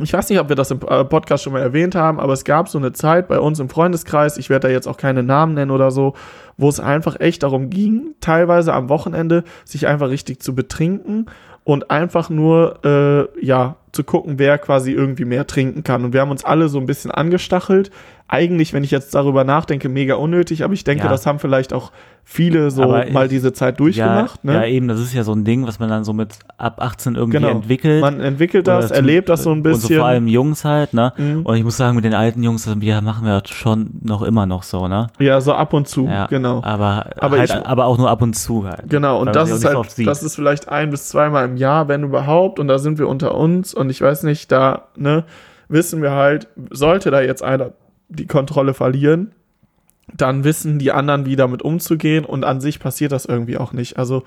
[0.00, 2.44] ich weiß nicht, ob wir das im äh, Podcast schon mal erwähnt haben, aber es
[2.44, 5.54] gab so eine Zeit bei uns im Freundeskreis, ich werde da jetzt auch keine Namen
[5.54, 6.14] nennen oder so,
[6.58, 11.26] wo es einfach echt darum ging, teilweise am Wochenende sich einfach richtig zu betrinken
[11.64, 16.04] und einfach nur, äh, ja, zu gucken, wer quasi irgendwie mehr trinken kann.
[16.04, 17.90] Und wir haben uns alle so ein bisschen angestachelt.
[18.30, 21.10] Eigentlich, wenn ich jetzt darüber nachdenke, mega unnötig, aber ich denke, Ja.
[21.10, 21.90] das haben vielleicht auch
[22.22, 24.40] viele so Aber ich- mal diese Zeit durchgemacht.
[24.44, 24.58] ja, ne?
[24.58, 27.14] ja, eben, das ist ja so ein Ding, was man dann so mit ab 18
[27.14, 27.48] irgendwie Genau.
[27.52, 28.02] entwickelt.
[28.02, 29.96] Man entwickelt das, zum- erlebt das so ein Und so bisschen.
[29.96, 31.14] vor allem Jungs halt, ne?
[31.16, 31.40] Mhm.
[31.46, 34.20] Und ich muss sagen, mit den alten Jungs, das wir machen wir das schon noch
[34.22, 35.06] immer noch so, ne?
[35.18, 36.47] ja, so ab und zu, Ja, genau.
[36.62, 38.88] Aber, Aber halt, ich- aber auch nur ab und zu halt.
[38.88, 42.58] Genau, und das ist halt, das ist vielleicht ein bis zweimal im Jahr, wenn überhaupt,
[42.58, 45.24] und da sind wir unter uns und ich weiß nicht, da, ne,
[45.68, 47.72] wissen wir halt, sollte da jetzt einer
[48.08, 49.32] die Kontrolle verlieren,
[50.16, 53.98] dann wissen die anderen, wie damit umzugehen und an sich passiert das irgendwie auch nicht.
[53.98, 54.22] Also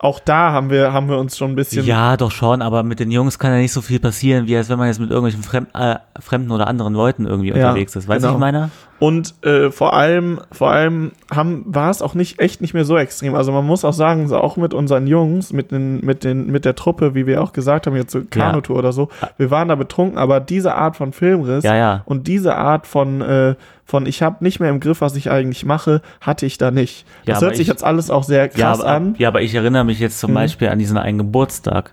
[0.00, 3.00] auch da haben wir, haben wir uns schon ein bisschen Ja, doch schon, aber mit
[3.00, 5.42] den Jungs kann ja nicht so viel passieren, wie als wenn man jetzt mit irgendwelchen
[5.42, 8.08] Fremd, äh, Fremden oder anderen Leuten irgendwie Ja, unterwegs ist.
[8.08, 8.36] Weißt du, genau.
[8.36, 8.70] ich meine?
[9.02, 12.96] Und äh, vor allem, vor allem haben, war es auch nicht echt nicht mehr so
[12.96, 13.34] extrem.
[13.34, 16.64] Also man muss auch sagen, so auch mit unseren Jungs, mit den, mit den, mit
[16.64, 19.74] der Truppe, wie wir auch gesagt haben, jetzt so Kanutour oder so, wir waren da
[19.74, 22.02] betrunken, aber diese Art von Filmriss Ja, ja.
[22.04, 25.64] und diese Art von, äh, von ich habe nicht mehr im Griff, was ich eigentlich
[25.66, 27.04] mache, hatte ich da nicht.
[27.26, 29.16] Ja, Das hört sich ich- jetzt alles auch sehr Ja krass aber, an.
[29.18, 30.34] ja, aber ich erinnere mich jetzt zum Mhm.
[30.36, 31.90] Beispiel an diesen einen Geburtstag.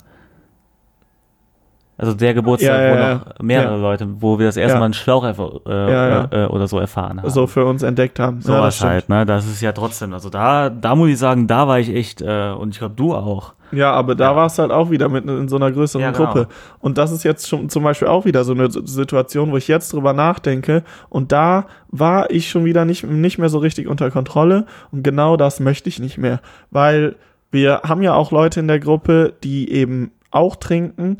[1.99, 3.77] Also der Geburtstag, Ja, ja, wo noch mehrere.
[3.77, 4.79] Leute, wo wir das erste.
[4.79, 6.27] Mal einen Schlauch äh, ja.
[6.31, 7.29] Äh, oder so erfahren haben.
[7.29, 8.41] So für uns entdeckt haben.
[8.41, 8.91] So was stimmt.
[8.91, 9.25] halt, ne?
[9.25, 12.51] Das ist ja trotzdem, also da, da muss ich sagen, da war ich echt, äh,
[12.51, 13.53] und ich glaube du auch.
[13.71, 14.35] Ja, aber da Ja.
[14.35, 16.27] war es halt auch wieder mit in so einer größeren Ja, genau.
[16.31, 16.47] Gruppe.
[16.79, 19.93] Und das ist jetzt schon zum Beispiel auch wieder so eine Situation, wo ich jetzt
[19.93, 20.83] drüber nachdenke.
[21.09, 24.65] Und da war ich schon wieder nicht, nicht mehr so richtig unter Kontrolle.
[24.91, 26.39] Und genau das möchte ich nicht mehr.
[26.71, 27.15] Weil
[27.51, 31.17] wir haben ja auch Leute in der Gruppe, die eben auch trinken,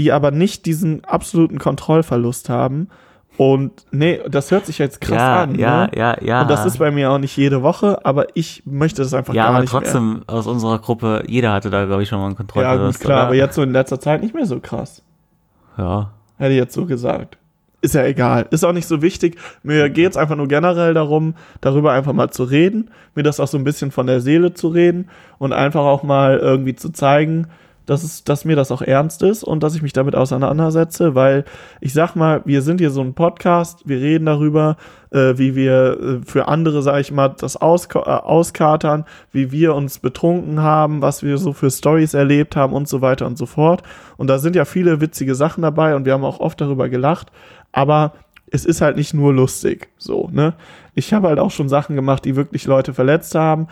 [0.00, 2.88] die aber nicht diesen absoluten Kontrollverlust haben.
[3.36, 5.54] Und nee, das hört sich jetzt krass ja, an.
[5.58, 5.90] ja, ne?
[5.94, 6.42] ja, ja.
[6.42, 9.44] Und das ist bei mir auch nicht jede Woche, aber ich möchte das einfach ja,
[9.44, 9.82] gar aber nicht mehr.
[9.82, 12.98] trotzdem aus unserer Gruppe, jeder hatte da, glaube ich, schon mal einen Ja, Kontrollverlust.
[12.98, 13.26] gut, klar, oder?
[13.26, 15.02] aber jetzt so in letzter Zeit nicht mehr so krass.
[15.76, 16.12] Ja.
[16.38, 17.36] Hätte ich jetzt so gesagt.
[17.82, 18.46] Ist ja egal.
[18.50, 19.38] Ist auch nicht so wichtig.
[19.62, 23.48] Mir geht es einfach nur generell darum, darüber einfach mal zu reden, mir das auch
[23.48, 25.08] so ein bisschen von der Seele zu reden
[25.38, 27.48] und einfach auch mal irgendwie zu zeigen,
[27.90, 31.44] dass, es, dass mir das auch ernst ist und dass ich mich damit auseinandersetze, weil
[31.80, 34.76] ich sag mal, wir sind hier so ein Podcast, wir reden darüber,
[35.10, 39.74] äh, wie wir äh, für andere, sag ich mal, das auska äh, auskatern, wie wir
[39.74, 43.46] uns betrunken haben, was wir so für Stories erlebt haben und so weiter und so
[43.46, 43.82] fort.
[44.16, 47.32] Und da sind ja viele witzige Sachen dabei und wir haben auch oft darüber gelacht,
[47.72, 48.12] aber
[48.52, 50.54] es ist halt nicht nur lustig, so, ne?
[50.94, 53.66] Ich habe halt auch schon Sachen gemacht, die wirklich Leute verletzt haben.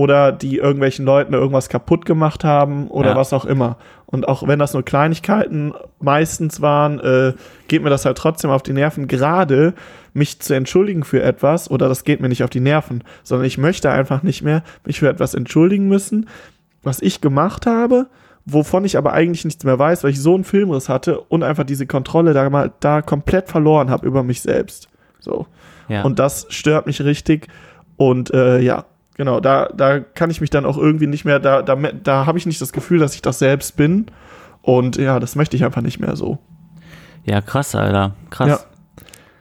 [0.00, 3.16] Oder die irgendwelchen Leuten irgendwas kaputt gemacht haben oder Ja.
[3.16, 3.76] was auch immer.
[4.06, 7.34] Und auch wenn das nur Kleinigkeiten meistens waren, äh,
[7.68, 9.74] geht mir das halt trotzdem auf die Nerven, gerade
[10.14, 13.58] mich zu entschuldigen für etwas oder das geht mir nicht auf die Nerven, sondern ich
[13.58, 16.28] möchte einfach nicht mehr mich für etwas entschuldigen müssen,
[16.82, 18.06] was ich gemacht habe,
[18.46, 21.64] wovon ich aber eigentlich nichts mehr weiß, weil ich so einen Filmriss hatte und einfach
[21.64, 24.88] diese Kontrolle da mal da komplett verloren habe über mich selbst.
[25.20, 25.46] So.
[25.88, 26.02] Ja.
[26.04, 27.48] Und das stört mich richtig.
[27.96, 28.86] Und äh, ja,
[29.20, 32.38] genau, da, da kann ich mich dann auch irgendwie nicht mehr, da, da, da habe
[32.38, 34.06] ich nicht das Gefühl, dass ich das selbst bin.
[34.62, 36.38] Und ja, das möchte ich einfach nicht mehr so.
[37.24, 38.14] ja, krass, Alter.
[38.30, 38.48] Krass.
[38.48, 38.60] Ja.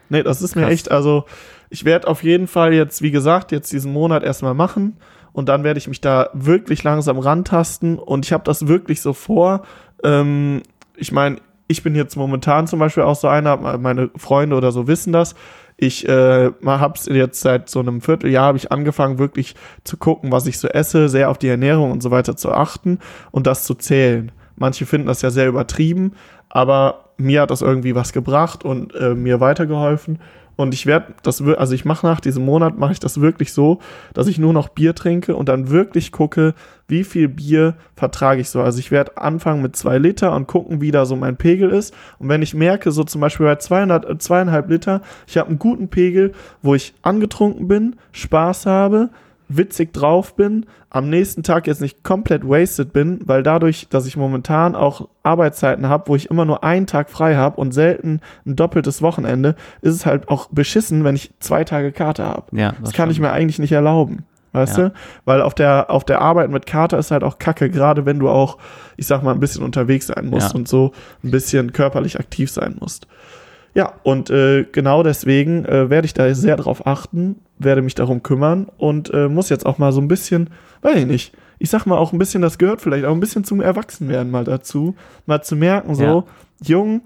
[0.09, 0.71] Nee, das ist mir Krass.
[0.73, 1.23] echt, also
[1.69, 4.97] ich werde auf jeden Fall jetzt, wie gesagt, jetzt diesen Monat erstmal machen
[5.31, 9.13] und dann werde ich mich da wirklich langsam rantasten und ich habe das wirklich so
[9.13, 9.61] vor.
[10.03, 10.61] Ähm,
[10.97, 11.37] ich meine,
[11.69, 15.35] ich bin jetzt momentan zum Beispiel auch so einer, meine Freunde oder so wissen das.
[15.81, 20.29] Ich äh, habe es jetzt seit so einem Vierteljahr habe ich angefangen wirklich zu gucken,
[20.29, 22.99] was ich so esse, sehr auf die Ernährung und so weiter zu achten
[23.31, 24.33] und das zu zählen.
[24.57, 26.15] Manche finden das ja sehr übertrieben,
[26.49, 30.19] aber mir hat das irgendwie was gebracht und äh, mir weitergeholfen.
[30.59, 33.79] Und ich werde das, also ich mache nach diesem Monat, mache ich das wirklich so,
[34.13, 36.53] dass ich nur noch Bier trinke und dann wirklich gucke,
[36.89, 38.61] wie viel Bier vertrage ich so.
[38.61, 41.93] Also ich werde anfangen mit zwei Liter und gucken, wie da so mein Pegel ist.
[42.17, 45.59] Und wenn ich merke, so zum Beispiel bei 200, äh, zweieinhalb Liter, ich habe einen
[45.59, 49.11] guten Pegel, wo ich angetrunken bin, Spaß habe,
[49.49, 54.15] witzig drauf bin, am nächsten Tag jetzt nicht komplett wasted bin, weil dadurch, dass ich
[54.15, 58.55] momentan auch Arbeitszeiten habe, wo ich immer nur einen Tag frei habe und selten ein
[58.55, 62.55] doppeltes Wochenende, ist es halt auch beschissen, wenn ich zwei Tage Karte habe.
[62.55, 63.27] Ja, Das kann ich stimmt.
[63.29, 64.23] mir eigentlich nicht erlauben.
[64.51, 64.89] Weißt Ja.
[64.89, 64.93] du?
[65.25, 68.29] Weil auf der, auf der Arbeit mit Kater ist halt auch kacke, gerade wenn du
[68.29, 68.57] auch,
[68.97, 70.55] ich sag mal, ein bisschen unterwegs sein musst Ja.
[70.55, 70.91] und so
[71.23, 73.05] ein bisschen körperlich aktiv sein musst.
[73.75, 78.23] Ja, und äh, genau deswegen äh, werde ich da sehr drauf achten, werde mich darum
[78.23, 80.49] kümmern und äh, muss jetzt auch mal so ein bisschen,
[80.81, 83.43] weiß ich nicht, ich sag mal auch ein bisschen, das gehört vielleicht auch ein bisschen
[83.43, 86.23] zum Erwachsenwerden mal dazu, mal zu merken, so, Ja.
[86.63, 87.01] Jung,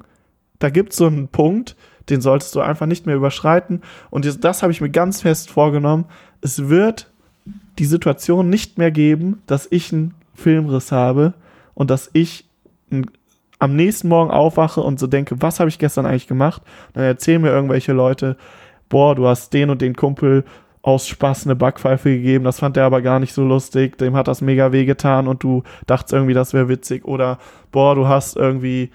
[0.60, 1.76] da gibt's so einen Punkt,
[2.10, 3.82] den solltest du einfach nicht mehr überschreiten.
[4.10, 6.06] Und das, das habe ich mir ganz fest vorgenommen.
[6.42, 7.10] Es wird
[7.80, 11.34] die Situation nicht mehr geben, dass ich einen Filmriss habe
[11.74, 12.46] und dass ich
[12.92, 13.10] n-
[13.64, 16.62] am nächsten Morgen aufwache und so denke, was habe ich gestern eigentlich gemacht?
[16.92, 18.36] Dann erzählen mir irgendwelche Leute,
[18.90, 20.44] boah, du hast den und den Kumpel
[20.82, 24.28] aus Spaß eine Backpfeife gegeben, das fand der aber gar nicht so lustig, dem hat
[24.28, 27.06] das mega wehgetan und du dachtest irgendwie, das wäre witzig.
[27.06, 27.38] Oder
[27.72, 28.92] boah, du hast irgendwie,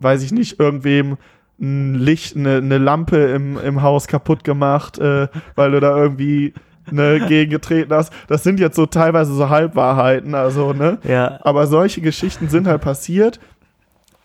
[0.00, 1.16] weiß ich nicht, irgendwem
[1.58, 6.52] ein Licht, eine, eine Lampe im, im Haus kaputt gemacht, äh, weil du da irgendwie
[6.90, 8.12] ne, gegengetreten hast.
[8.28, 10.98] Das sind jetzt so teilweise so Halbwahrheiten, also, ne?
[11.04, 13.40] Ja, Aber solche Geschichten sind halt passiert.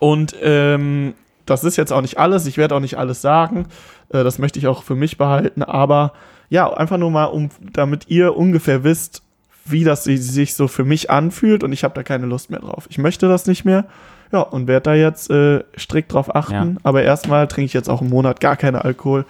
[0.00, 1.14] Und ähm,
[1.46, 2.46] das ist jetzt auch nicht alles.
[2.46, 3.66] Ich werde auch nicht alles sagen.
[4.08, 5.62] Äh, das möchte ich auch für mich behalten.
[5.62, 6.12] Aber
[6.48, 9.22] ja, einfach nur mal, um, damit ihr ungefähr wisst,
[9.64, 11.62] wie das si- sich so für mich anfühlt.
[11.62, 12.86] Und ich habe da keine Lust mehr drauf.
[12.88, 13.84] Ich möchte das nicht mehr.
[14.32, 16.74] Ja, und werde da jetzt äh, strikt drauf achten.
[16.74, 16.80] Ja.
[16.82, 19.24] Aber erstmal trinke ich jetzt auch einen Monat gar keinen Alkohol.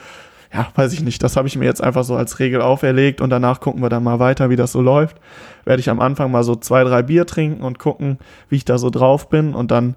[0.52, 1.22] Ja, weiß ich nicht.
[1.22, 4.02] Das habe ich mir jetzt einfach so als Regel auferlegt und danach gucken wir dann
[4.02, 5.16] mal weiter, wie das so läuft.
[5.64, 8.76] Werde ich am Anfang mal so zwei, drei Bier trinken und gucken, wie ich da
[8.76, 9.96] so drauf bin und dann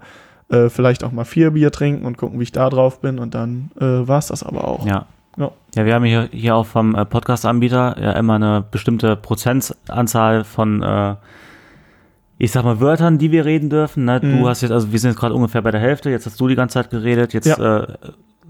[0.50, 3.34] äh, vielleicht auch mal vier Bier trinken und gucken, wie ich da drauf bin und
[3.34, 4.86] dann äh, war es das aber auch.
[4.86, 5.06] ja.
[5.36, 5.50] Ja.
[5.74, 10.80] Ja, wir haben hier, hier auch vom äh, Podcast-Anbieter ja immer eine bestimmte Prozentanzahl von,
[10.84, 11.16] äh,
[12.38, 14.04] ich sag mal, Wörtern, die wir reden dürfen.
[14.04, 14.20] Ne?
[14.22, 14.38] Mhm.
[14.38, 16.46] Du hast jetzt, also wir sind jetzt gerade ungefähr bei der Hälfte, jetzt hast du
[16.46, 17.80] die ganze Zeit geredet, jetzt Ja.
[17.80, 17.86] äh,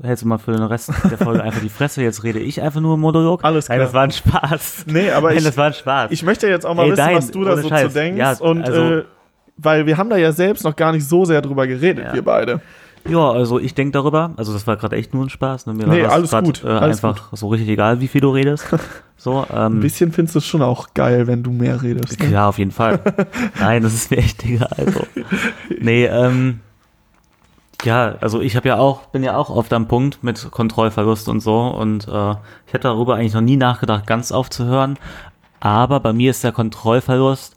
[0.02, 2.82] hältst du mal für den Rest der Folge einfach die Fresse, jetzt rede ich einfach
[2.82, 3.42] nur im Monolog.
[3.44, 3.86] Alles Nein, klar.
[3.86, 4.84] das war ein Spaß.
[4.88, 6.10] Nee, aber Nein, ich, das war ein Spaß.
[6.10, 7.92] ich möchte jetzt auch mal Ey, wissen, nein, was du da so Scheiß.
[7.94, 8.18] zu denkst.
[8.18, 9.04] Ja, und also- äh,
[9.56, 12.14] weil wir haben da ja selbst noch gar nicht so sehr drüber geredet, Ja.
[12.14, 12.60] wir beide.
[13.06, 15.66] Ja, also ich denke darüber, also das war gerade echt nur ein Spaß.
[15.66, 15.74] Ne?
[15.74, 18.30] Mir Nee, war alles grad, gut, Äh, alles einfach so richtig egal, wie viel du
[18.30, 18.66] redest.
[19.16, 22.20] So, Ein ähm, bisschen findest du es schon auch geil, wenn du mehr redest.
[22.20, 22.30] Ne?
[22.30, 23.00] Ja, auf jeden Fall.
[23.58, 24.68] Nein, das ist mir echt egal.
[24.76, 25.06] Also.
[25.80, 26.60] Nee, ähm,
[27.84, 31.40] ja, also ich habe ja auch, bin ja auch oft am Punkt mit Kontrollverlust und
[31.40, 32.30] so und äh,
[32.66, 34.98] ich hätte darüber eigentlich noch nie nachgedacht, ganz aufzuhören.
[35.60, 37.56] Aber bei mir ist der Kontrollverlust,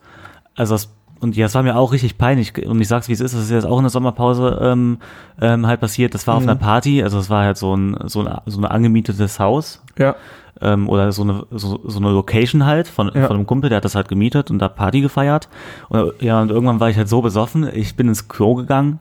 [0.55, 3.19] also das, und ja, das war mir auch richtig peinlich und ich sag's wie es
[3.21, 4.97] ist, das ist jetzt auch in der Sommerpause ähm,
[5.41, 6.13] ähm, halt passiert.
[6.13, 6.49] Das war auf Mhm.
[6.49, 10.15] einer Party, also es war halt so ein so ein so ein angemietetes Haus Ja.
[10.61, 13.27] ähm, oder so eine, so, so eine Location halt von, Ja.
[13.27, 15.49] von einem Kumpel, der hat das halt gemietet und da Party gefeiert.
[15.89, 18.99] Und, ja, und irgendwann war ich halt so besoffen, ich bin ins Klo gegangen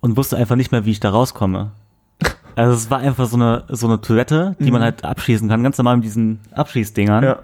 [0.00, 1.70] und wusste einfach nicht mehr, wie ich da rauskomme.
[2.56, 4.72] Also es war einfach so eine, so eine Toilette, die Mhm.
[4.72, 7.22] man halt abschießen kann, ganz normal mit diesen Abschießdingern.
[7.24, 7.38] Ja.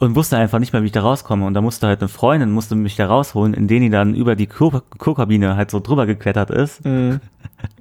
[0.00, 1.44] Und wusste einfach nicht mehr, wie ich da rauskomme.
[1.44, 4.46] Und da musste halt eine Freundin, musste mich da rausholen, indem die dann über die
[4.46, 6.84] Klokabine halt so drüber geklettert ist.
[6.84, 7.20] Mhm.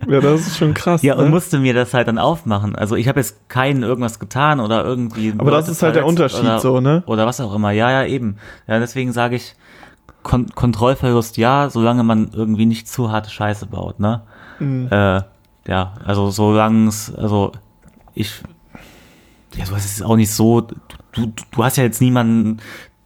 [0.06, 1.02] Ja, das ist schon krass.
[1.02, 1.30] Ja, und ne?
[1.30, 2.76] musste mir das halt dann aufmachen.
[2.76, 5.34] Also ich habe jetzt keinen irgendwas getan oder irgendwie.
[5.38, 7.04] Aber das ist halt der Unterschied oder, so, ne?
[7.06, 7.72] Oder was auch immer.
[7.72, 8.36] Ja, ja, eben.
[8.68, 9.56] Ja, deswegen sage ich,
[10.22, 14.24] Kon Kontrollverlust ja, solange man irgendwie nicht zu harte Scheiße baut, ne?
[14.60, 14.90] Mhm.
[14.92, 15.22] Äh,
[15.68, 17.54] ja, also solange es, also
[18.14, 18.44] ich,
[19.56, 22.58] ja, so ist auch nicht so, du, du, hast ja jetzt niemanden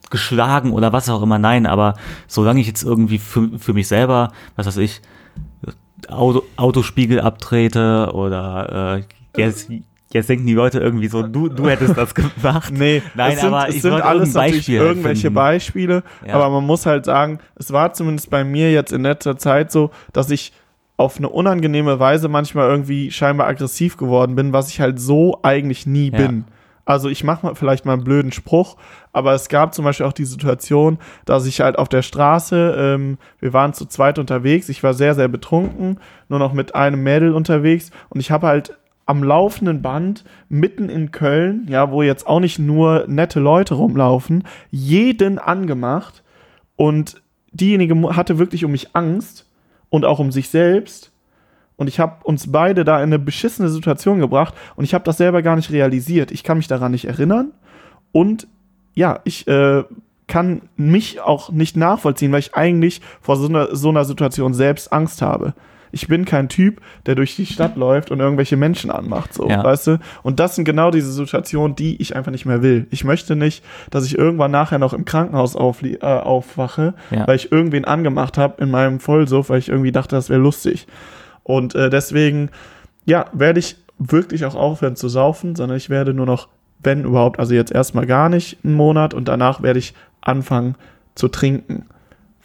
[0.09, 1.95] geschlagen oder was auch immer, nein, aber
[2.27, 5.01] solange ich jetzt irgendwie für, für mich selber, was weiß ich,
[6.09, 9.71] Auto, Autospiegel abtrete oder äh, jetzt,
[10.11, 12.71] jetzt denken die Leute irgendwie so, du, du hättest das gemacht.
[12.71, 15.35] Nee, Nein, es sind, aber es ich sind alles Beispiel irgendwelche finden.
[15.35, 16.35] Beispiele, Ja.
[16.35, 19.91] aber man muss halt sagen, es war zumindest bei mir jetzt in letzter Zeit so,
[20.11, 20.51] dass ich
[20.97, 25.85] auf eine unangenehme Weise manchmal irgendwie scheinbar aggressiv geworden bin, was ich halt so eigentlich
[25.85, 26.17] nie Ja.
[26.17, 26.45] bin.
[26.85, 28.75] Also ich mache mal vielleicht mal einen blöden Spruch,
[29.13, 33.17] aber es gab zum Beispiel auch die Situation, dass ich halt auf der Straße, ähm,
[33.39, 37.33] wir waren zu zweit unterwegs, ich war sehr, sehr betrunken, nur noch mit einem Mädel
[37.33, 42.39] unterwegs und ich habe halt am laufenden Band mitten in Köln, ja, wo jetzt auch
[42.41, 46.21] nicht nur nette Leute rumlaufen, jeden angemacht
[46.75, 47.21] und
[47.53, 49.45] diejenige hatte wirklich um mich Angst
[49.93, 51.11] und auch um sich selbst
[51.75, 55.17] und ich habe uns beide da in eine beschissene Situation gebracht und ich habe das
[55.17, 56.31] selber gar nicht realisiert.
[56.31, 57.51] Ich kann mich daran nicht erinnern
[58.11, 58.47] und
[58.95, 59.83] ja, ich äh,
[60.25, 64.91] kann mich auch nicht nachvollziehen, weil ich eigentlich vor so einer, so einer Situation selbst
[64.91, 65.53] Angst habe.
[65.93, 69.63] Ich bin kein Typ, der durch die Stadt läuft und irgendwelche Menschen anmacht, so, Ja.
[69.63, 69.99] weißt du?
[70.23, 72.87] Und das sind genau diese Situationen, die ich einfach nicht mehr will.
[72.89, 77.27] Ich möchte nicht, dass ich irgendwann nachher noch im Krankenhaus äh, aufwache, Ja.
[77.27, 80.87] weil ich irgendwen angemacht habe in meinem Vollsuff, weil ich irgendwie dachte, das wäre lustig.
[81.43, 82.49] Und äh, deswegen,
[83.05, 86.47] ja, werde ich wirklich auch aufhören zu saufen, sondern ich werde nur noch,
[86.81, 90.75] wenn überhaupt, also jetzt erstmal gar nicht einen Monat und danach werde ich anfangen
[91.15, 91.85] zu trinken.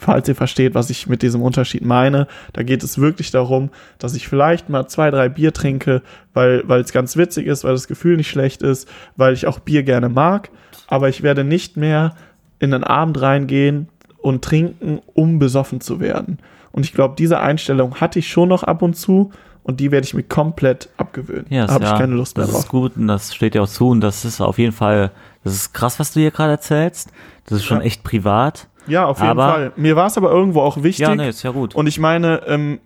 [0.00, 4.14] Falls ihr versteht, was ich mit diesem Unterschied meine, da geht es wirklich darum, dass
[4.14, 6.02] ich vielleicht mal zwei, drei Bier trinke,
[6.34, 9.58] weil weil es ganz witzig ist, weil das Gefühl nicht schlecht ist, weil ich auch
[9.58, 10.50] Bier gerne mag,
[10.86, 12.14] aber ich werde nicht mehr
[12.60, 16.38] in den Abend reingehen und trinken, um besoffen zu werden.
[16.70, 19.32] Und ich glaube, diese Einstellung hatte ich schon noch ab und zu
[19.64, 21.46] und die werde ich mir komplett abgewöhnen.
[21.50, 22.64] Ja, da habe ja, ich keine Lust mehr Das drauf.
[22.64, 25.10] ist gut und das steht dir auch zu und das ist auf jeden Fall,
[25.42, 27.10] das ist krass, was du hier gerade erzählst.
[27.46, 27.84] Das ist schon Ja.
[27.84, 28.68] echt privat.
[28.88, 29.72] Ja, auf jeden Aber- Fall.
[29.76, 31.06] Mir war es aber irgendwo auch wichtig.
[31.06, 31.74] Ja, nee, ist ja gut.
[31.74, 32.80] Und ich meine, ähm,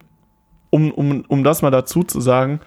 [0.70, 2.60] um, um, um das mal dazu zu sagen,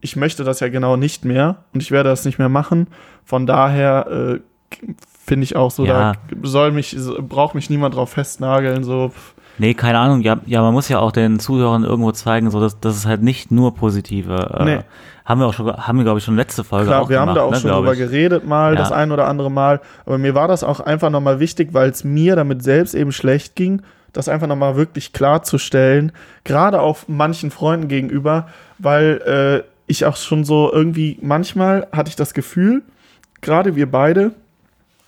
[0.00, 2.86] ich möchte das ja genau nicht mehr und ich werde das nicht mehr machen.
[3.24, 4.86] Von daher äh,
[5.24, 6.12] finde ich auch so, Ja.
[6.12, 8.84] da soll mich, braucht mich niemand drauf festnageln.
[8.84, 9.10] So,
[9.58, 10.20] Nee, keine Ahnung.
[10.20, 13.22] Ja, ja, man muss ja auch den Zuhörern irgendwo zeigen, so dass, dass es halt
[13.22, 14.56] nicht nur positive.
[14.60, 14.78] Äh, Nee.
[15.24, 17.28] Haben wir auch schon, haben wir glaube ich schon letzte Folge Klar, auch wir gemacht,
[17.30, 17.98] haben da auch ne, schon drüber ich.
[17.98, 18.78] geredet mal, Ja.
[18.78, 19.80] das ein oder andere Mal.
[20.04, 23.56] Aber mir war das auch einfach nochmal wichtig, weil es mir damit selbst eben schlecht
[23.56, 26.12] ging, das einfach nochmal wirklich klarzustellen.
[26.44, 28.46] Gerade auf manchen Freunden gegenüber,
[28.78, 32.82] weil äh, ich auch schon so irgendwie, manchmal hatte ich das Gefühl,
[33.40, 34.30] gerade wir beide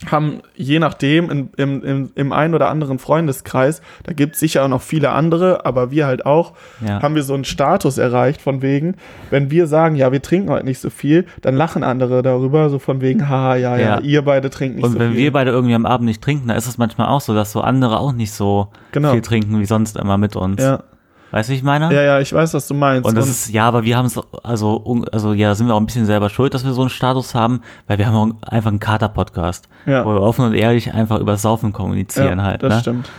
[0.06, 4.64] haben je nachdem in, im, im, im einen oder anderen Freundeskreis, da gibt es sicher
[4.64, 6.52] auch noch viele andere, aber wir halt auch,
[6.86, 7.02] Ja.
[7.02, 8.94] haben wir so einen Status erreicht von wegen,
[9.30, 12.78] wenn wir sagen, ja, wir trinken heute nicht so viel, dann lachen andere darüber, so
[12.78, 14.00] von wegen, haha, ja, ja, Ja.
[14.00, 15.18] ihr beide trinken nicht Und so wenn viel.
[15.20, 17.60] wir beide irgendwie am Abend nicht trinken, dann ist es manchmal auch so, dass so
[17.60, 19.12] andere auch nicht so Genau.
[19.12, 20.62] viel trinken wie sonst immer mit uns.
[20.62, 20.84] ja.
[21.30, 21.92] Weißt du, wie ich meine?
[21.92, 23.06] ja, ja, ich weiß, was du meinst.
[23.06, 25.86] Und das ist, ja, aber wir haben es, also, also, ja, sind wir auch ein
[25.86, 28.80] bisschen selber schuld, dass wir so einen Status haben, weil wir haben auch einfach einen
[28.80, 30.04] Kater-Podcast, Ja.
[30.04, 32.80] wo wir offen und ehrlich einfach über Saufen kommunizieren ja, halt, das ne?
[32.80, 33.10] stimmt.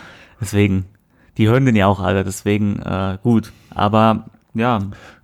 [0.41, 0.85] Deswegen,
[1.37, 3.51] die hören den ja auch alle, deswegen, äh, gut.
[3.75, 4.79] Aber, ja,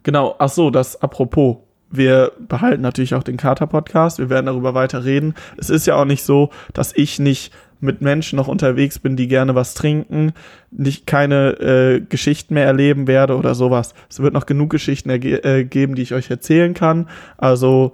[0.06, 1.58] Genau, ach so, das apropos.
[1.90, 4.20] Wir behalten natürlich auch den Kater-Podcast.
[4.20, 5.34] Wir werden darüber weiter reden.
[5.58, 7.54] Es ist ja auch nicht so, dass ich nicht
[7.86, 10.34] mit Menschen noch unterwegs bin, die gerne was trinken,
[10.72, 13.94] nicht keine äh, Geschichten mehr erleben werde oder sowas.
[14.10, 17.08] Es wird noch genug Geschichten äh, geben, die ich euch erzählen kann.
[17.38, 17.94] Also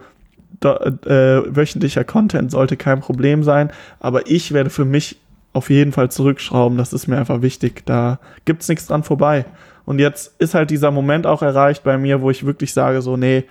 [0.59, 3.71] da, äh, wöchentlicher Content sollte kein Problem sein.
[3.99, 5.17] Aber ich werde für mich
[5.53, 6.77] auf jeden Fall zurückschrauben.
[6.77, 7.85] Das ist mir einfach wichtig.
[7.85, 9.45] Da gibt's nichts dran vorbei.
[9.85, 13.17] Und jetzt ist halt dieser Moment auch erreicht bei mir, wo ich wirklich sage, so,
[13.17, 13.43] nee,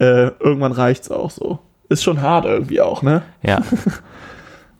[0.00, 1.60] äh, irgendwann reicht's auch so.
[1.88, 3.22] Ist schon hart irgendwie auch, ne?
[3.42, 3.60] ja.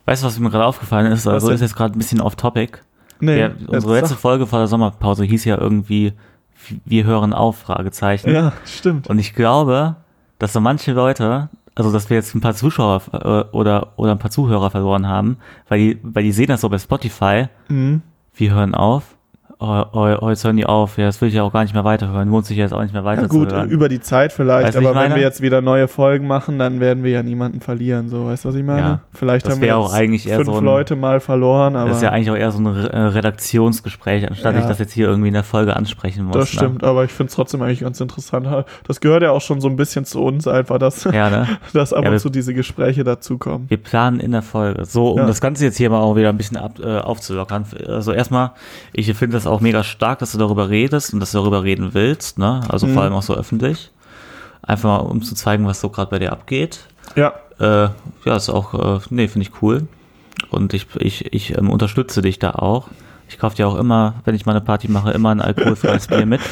[0.05, 1.27] weißt du, was mir gerade aufgefallen ist?
[1.27, 2.79] Also, ist jetzt gerade ein bisschen off-topic.
[3.19, 6.13] Nee, ja, unsere letzte Folge vor der Sommerpause hieß ja irgendwie,
[6.85, 8.27] wir hören auf, Fragezeichen.
[8.27, 9.07] sag- Ja, stimmt.
[9.07, 9.95] Und ich glaube,
[10.39, 14.19] dass so manche Leute, also dass wir jetzt ein paar Zuschauer äh, oder, oder ein
[14.19, 15.37] paar Zuhörer verloren haben,
[15.69, 18.01] weil die, weil die sehen das so bei Spotify, Mhm.
[18.33, 19.03] wir hören auf
[19.61, 21.73] oh, oh, oh, jetzt hören die auf, ja, das will ich ja auch gar nicht
[21.73, 23.69] mehr weiterhören, lohnt sich jetzt auch nicht mehr Ja, weiter gut, zu hören.
[23.69, 27.03] über die Zeit vielleicht, Weißt aber wenn wir jetzt wieder neue Folgen machen, dann werden
[27.03, 28.81] wir ja niemanden verlieren, so, weißt du, was ich meine?
[28.81, 32.03] Ja, vielleicht haben wir auch eigentlich fünf so ein- Leute mal verloren, aber das ist
[32.03, 34.61] ja eigentlich auch eher so ein äh, Redaktionsgespräch, anstatt Ja.
[34.61, 36.35] ich das jetzt hier irgendwie in der Folge ansprechen muss.
[36.35, 38.47] das stimmt, aber ich finde es trotzdem eigentlich ganz interessant.
[38.87, 41.15] Das gehört ja auch schon so ein bisschen zu uns einfach, dass, Ne?
[41.15, 41.47] Ja, ne?
[41.73, 43.69] dass ab Ja, und zu diese Gespräche dazukommen.
[43.69, 44.85] Wir planen in der Folge.
[44.85, 45.25] So, um Ja.
[45.25, 47.65] das Ganze jetzt hier mal auch wieder ein bisschen ab, äh, aufzulockern.
[47.87, 48.51] Also erstmal,
[48.93, 51.93] ich finde das auch mega stark, dass du darüber redest und dass du darüber reden
[51.93, 52.61] willst, ne?
[52.69, 52.93] Also Mhm.
[52.93, 53.91] vor allem auch so öffentlich.
[54.61, 56.79] Einfach mal, um zu zeigen, was so gerade bei dir abgeht.
[57.15, 57.89] Ja, Äh,
[58.25, 59.87] ja, ist auch, äh, nee, finde ich cool.
[60.49, 62.87] Und ich, ich, ich ähm, unterstütze dich da auch.
[63.29, 66.25] Ich kaufe dir auch immer, wenn ich mal eine Party mache, immer ein alkoholfreies Bier
[66.25, 66.41] mit.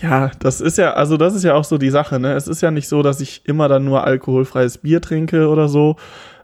[0.00, 2.32] Ja, das ist ja, also das ist ja auch so die Sache, ne?
[2.32, 5.94] Es ist ja nicht so, dass ich immer dann nur alkoholfreies Bier trinke oder so.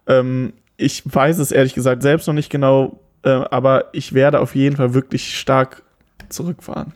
[0.07, 4.55] Ähm, ich weiß es ehrlich gesagt selbst noch nicht genau, äh, aber ich werde auf
[4.55, 5.83] jeden Fall wirklich stark
[6.29, 6.93] zurückfahren.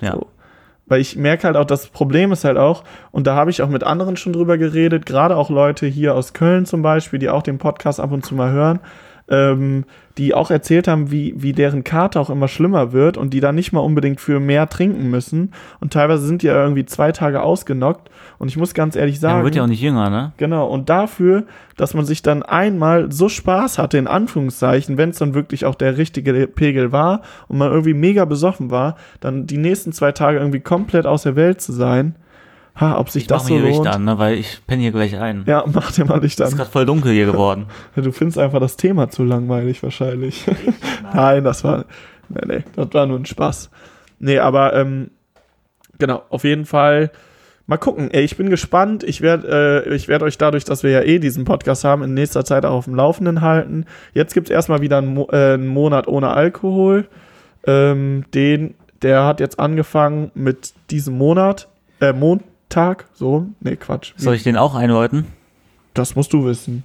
[0.00, 0.12] Ja.
[0.12, 0.26] So.
[0.86, 3.68] Weil ich merke halt auch, das Problem ist halt auch, und da habe ich auch
[3.68, 7.42] mit anderen schon drüber geredet, gerade auch Leute hier aus Köln zum Beispiel, die auch
[7.42, 8.80] den Podcast ab und zu mal hören,
[9.28, 9.84] ähm,
[10.18, 13.54] die auch erzählt haben, wie, wie deren Karte auch immer schlimmer wird und die dann
[13.54, 15.52] nicht mal unbedingt für mehr trinken müssen.
[15.80, 18.10] Und teilweise sind die ja irgendwie zwei Tage ausgenockt.
[18.38, 19.34] Und ich muss ganz ehrlich Ja, sagen.
[19.36, 20.32] man wird ja auch nicht jünger, ne?
[20.36, 21.44] Genau, und dafür,
[21.76, 25.74] dass man sich dann einmal so Spaß hatte, in Anführungszeichen, wenn es dann wirklich auch
[25.76, 30.38] der richtige Pegel war und man irgendwie mega besoffen war, dann die nächsten zwei Tage
[30.38, 32.16] irgendwie komplett aus der Welt zu sein,
[32.80, 33.84] ha, ob sich Ich das mach so mir hier lohnt.
[33.84, 34.18] Licht an, ne?
[34.18, 35.44] Weil ich penne hier gleich ein.
[35.46, 36.58] Ja, mach dir mal Licht Es ist an.
[36.58, 37.66] gerade voll dunkel hier geworden.
[37.96, 40.46] Du findest einfach das Thema zu langweilig wahrscheinlich.
[41.14, 41.84] Nein, das war,
[42.28, 43.70] nee, nee, das war nur ein Spaß.
[44.18, 45.10] Nee, aber, ähm,
[45.98, 47.10] genau, auf jeden Fall
[47.66, 48.10] mal gucken.
[48.10, 49.04] Ey, ich bin gespannt.
[49.04, 52.14] Ich werde äh, ich werd euch dadurch, dass wir ja eh diesen Podcast haben, in
[52.14, 53.86] nächster Zeit auch auf dem Laufenden halten.
[54.14, 57.08] Jetzt gibt's erstmal wieder einen, Mo äh, einen Monat ohne Alkohol.
[57.66, 61.68] Ähm, den, der hat jetzt angefangen mit diesem Monat,
[62.00, 62.12] äh,
[62.76, 64.12] Montag, so, nee, Quatsch.
[64.16, 65.26] Soll ich den auch einläuten?
[65.92, 66.84] Das musst du wissen.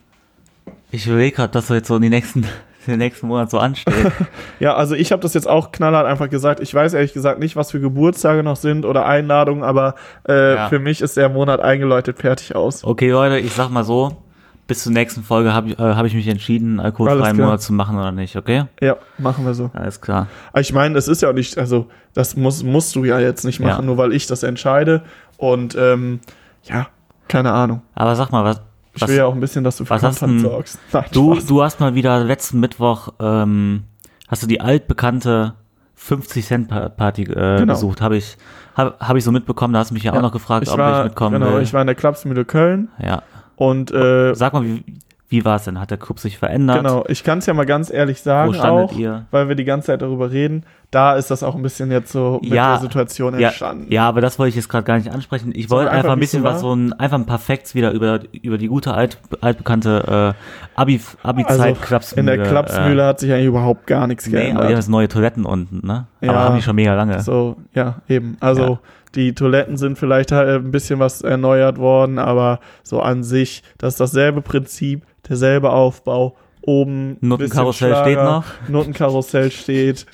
[0.91, 2.45] Ich überlege gerade, dass so jetzt so in die nächsten,
[2.87, 3.93] den nächsten Monat so ansteht.
[4.59, 6.59] Ja, also ich habe das jetzt auch knallhart einfach gesagt.
[6.59, 9.95] Ich weiß ehrlich gesagt nicht, was für Geburtstage noch sind oder Einladungen, aber
[10.27, 10.67] äh, Ja.
[10.69, 12.83] für mich ist der Monat eingeläutet fertig aus.
[12.83, 14.17] Okay, Leute, ich sag mal so,
[14.65, 17.37] bis zur nächsten Folge habe ich, äh, hab ich mich entschieden, alkoholfreien.
[17.37, 18.65] Monat zu machen oder nicht, okay?
[18.81, 19.71] Ja, machen wir so.
[19.73, 20.27] Alles klar.
[20.51, 23.45] Aber ich meine, es ist ja auch nicht, also das muss, musst du ja jetzt
[23.45, 23.85] nicht machen, Ja.
[23.85, 25.03] nur weil ich das entscheide.
[25.37, 26.19] Und ähm,
[26.63, 26.87] ja,
[27.27, 27.81] keine Ahnung.
[27.95, 28.61] Aber sag mal, was,
[28.95, 30.79] Ich was will ja auch ein bisschen, dass du für was hast denn sorgst.
[30.93, 31.45] Nein, du, Spaß.
[31.45, 33.83] du hast mal wieder letzten Mittwoch, ähm,
[34.27, 35.53] hast du die altbekannte
[35.95, 37.73] 50 Cent Pa- Party äh, Genau.
[37.73, 38.37] besucht, habe ich,
[38.75, 40.77] hab, hab ich so mitbekommen, da hast du mich ja, auch noch gefragt, ich ob
[40.79, 41.61] war, ich mitkommen genau, will.
[41.63, 43.21] ich war in der Klapsmühle Köln ja.
[43.55, 44.83] und äh, Sag mal, wie,
[45.29, 45.79] wie war es denn?
[45.79, 46.77] Hat der Club sich verändert?
[46.77, 49.25] genau, ich kann es ja mal ganz ehrlich sagen Wo standet auch, ihr?
[49.31, 50.63] weil wir die ganze Zeit darüber reden.
[50.89, 53.91] Da ist das auch ein bisschen jetzt so mit Ja, der Situation Ja, entstanden.
[53.91, 55.51] ja, aber das wollte ich jetzt gerade gar nicht ansprechen.
[55.53, 58.21] Ich wollte einfach, einfach ein bisschen was, so ein, einfach ein paar Facts wieder über,
[58.41, 62.19] über die gute alt, altbekannte äh, Abi, Abi-Zeit Also Klapsmühle.
[62.33, 64.77] in der Klapsmühle hat sich eigentlich überhaupt gar nichts Äh, nee, aber die haben geändert.
[64.77, 66.07] jetzt neue Toiletten unten, ne?
[66.21, 66.29] Ja.
[66.29, 67.19] Aber haben die schon mega lange.
[67.21, 68.37] so, ja, eben.
[68.39, 68.79] Also Ja.
[69.15, 73.95] die Toiletten sind vielleicht halt ein bisschen was erneuert worden, aber so an sich, das
[73.95, 76.35] ist dasselbe Prinzip, derselbe Aufbau.
[76.61, 77.71] Oben bisschen
[78.03, 78.43] steht noch.
[78.67, 80.05] Nuttenkarussell steht.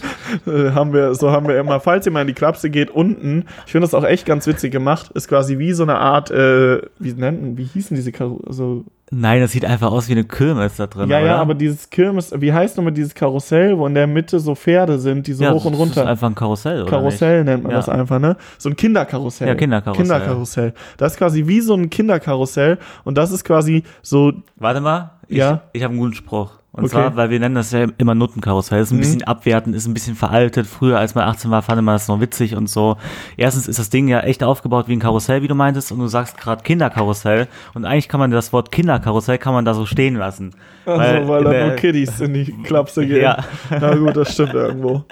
[0.46, 3.72] Haben wir, so haben wir immer, falls ihr mal in die Klapse geht, unten, ich
[3.72, 7.12] finde das auch echt ganz witzig gemacht, ist quasi wie so eine Art, äh, wie
[7.12, 10.86] nennen, wie hießen diese Karussell, also Nein, das sieht einfach aus wie eine Kirmes da
[10.86, 11.10] drin.
[11.10, 11.26] Ja, oder?
[11.26, 15.00] ja, aber dieses Kirmes, wie heißt nochmal dieses Karussell, wo in der Mitte so Pferde
[15.00, 16.02] sind, die so ja, hoch und Das runter.
[16.02, 16.90] ist einfach ein Karussell, oder?
[16.90, 17.78] Karussell nennt man Ja.
[17.78, 18.36] das einfach, ne?
[18.58, 19.48] So ein Kinderkarussell.
[19.48, 20.04] Ja, Kinderkarussell.
[20.04, 20.74] Kinderkarussell.
[20.96, 24.44] Das ist quasi wie so ein Kinderkarussell und das ist quasi so, Nicht?
[24.56, 25.62] Warte mal, ich, Ja.
[25.72, 26.59] ich habe einen guten Spruch.
[26.72, 26.92] Und Okay.
[26.92, 28.80] zwar, weil wir nennen das ja immer Nuttenkarussell.
[28.80, 29.00] Ist ein Mhm.
[29.00, 30.68] bisschen abwertend, ist ein bisschen veraltet.
[30.68, 32.96] Früher, als man 18 war, fand man das noch witzig und so.
[33.36, 35.90] Erstens ist das Ding ja echt aufgebaut wie ein Karussell, wie du meintest.
[35.90, 37.48] Und du sagst gerade Kinderkarussell.
[37.74, 40.52] Und eigentlich kann man das Wort Kinderkarussell kann man da so stehen lassen.
[40.86, 43.22] also, weil in da nur Kiddies in die Klapse gehen.
[43.22, 43.38] Ja.
[43.70, 45.04] Na gut, das stimmt irgendwo.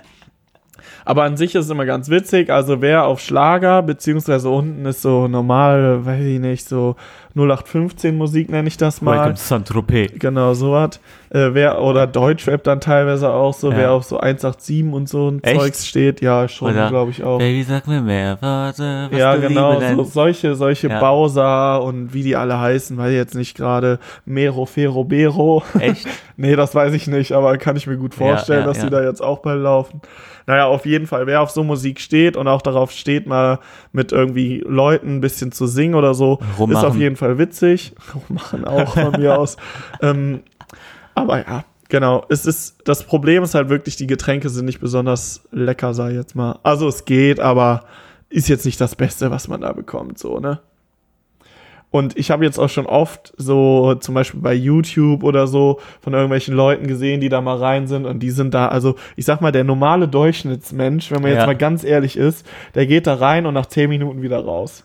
[1.04, 2.50] Aber an sich ist es immer ganz witzig.
[2.50, 6.96] Also wer auf Schlager, beziehungsweise unten ist so normal, weiß ich nicht, so
[7.38, 9.16] 0815 Musik nenne ich das mal.
[9.18, 10.12] Welcome Saint-Tropez.
[10.18, 11.00] Genau, so hat.
[11.30, 13.76] Äh, wer, oder Deutschrap dann teilweise auch so, Ja.
[13.76, 15.60] wer auf so 187 und so ein Echt?
[15.60, 17.38] Zeugs steht, ja, schon, glaube ich auch.
[17.38, 21.00] Baby, sag mir mehr, warte, was Ja, du genau, so, solche, solche Ja.
[21.00, 23.98] Bowser und wie die alle heißen, ich jetzt nicht gerade.
[24.24, 25.62] Mero, Fero, Bero.
[25.78, 26.06] Echt?
[26.36, 29.02] nee, das weiß ich nicht, aber kann ich mir gut vorstellen, ja, dass die da
[29.02, 30.00] jetzt auch bald laufen.
[30.46, 33.58] Naja, auf jeden Fall, wer auf so Musik steht und auch darauf steht, mal
[33.92, 36.82] mit irgendwie Leuten ein bisschen zu singen oder so, Rummachen.
[36.82, 37.94] ist auf jeden Fall witzig.
[38.28, 39.56] Machen auch von mir aus.
[40.00, 40.42] Ähm,
[41.14, 45.42] aber ja, Genau, es ist, das Problem ist halt wirklich, die Getränke sind nicht besonders
[45.52, 46.58] lecker, sag ich jetzt mal.
[46.62, 47.84] Also es geht, aber
[48.28, 50.60] ist jetzt nicht das Beste, was man da bekommt, so, ne?
[51.90, 56.12] Und ich habe jetzt auch schon oft so, zum Beispiel bei YouTube oder so, von
[56.12, 59.40] irgendwelchen Leuten gesehen, die da mal rein sind und die sind da, also ich sag
[59.40, 61.46] mal, der normale Durchschnittsmensch, wenn man jetzt Ja.
[61.46, 64.84] mal ganz ehrlich ist, der geht da rein und nach 10 Minuten wieder raus.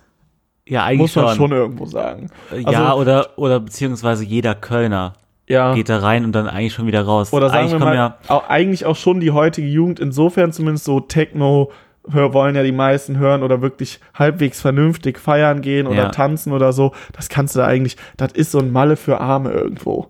[0.68, 1.36] Ja, eigentlich Muss man schon.
[1.36, 2.30] schon irgendwo sagen.
[2.58, 5.14] ja, Also- oder, oder beziehungsweise jeder Kölner
[5.48, 5.74] Ja.
[5.74, 7.34] geht da rein und dann eigentlich schon wieder raus.
[7.34, 11.00] Oder sagen eigentlich wir mal, auch, eigentlich auch schon die heutige Jugend, insofern zumindest so
[11.02, 11.70] Techno
[12.10, 16.10] hör, wollen ja die meisten hören oder wirklich halbwegs vernünftig feiern gehen oder Ja.
[16.10, 16.92] tanzen oder so.
[17.14, 20.08] Das kannst du da eigentlich, das ist so ein Malle für Arme irgendwo.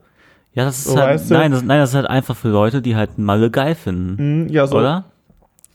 [0.53, 2.95] Ja, das ist So, halt, nein, das, nein, das ist halt einfach für Leute, die
[2.95, 4.17] halt Malle geil finden.
[4.17, 4.77] Hm, ja, so.
[4.77, 5.05] Oder?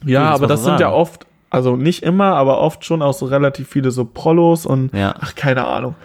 [0.05, 3.67] Ja, aber das sind ja oft, also nicht immer, aber oft schon auch so relativ
[3.69, 5.15] viele so Prollos und Ja.
[5.19, 5.95] ach, keine Ahnung.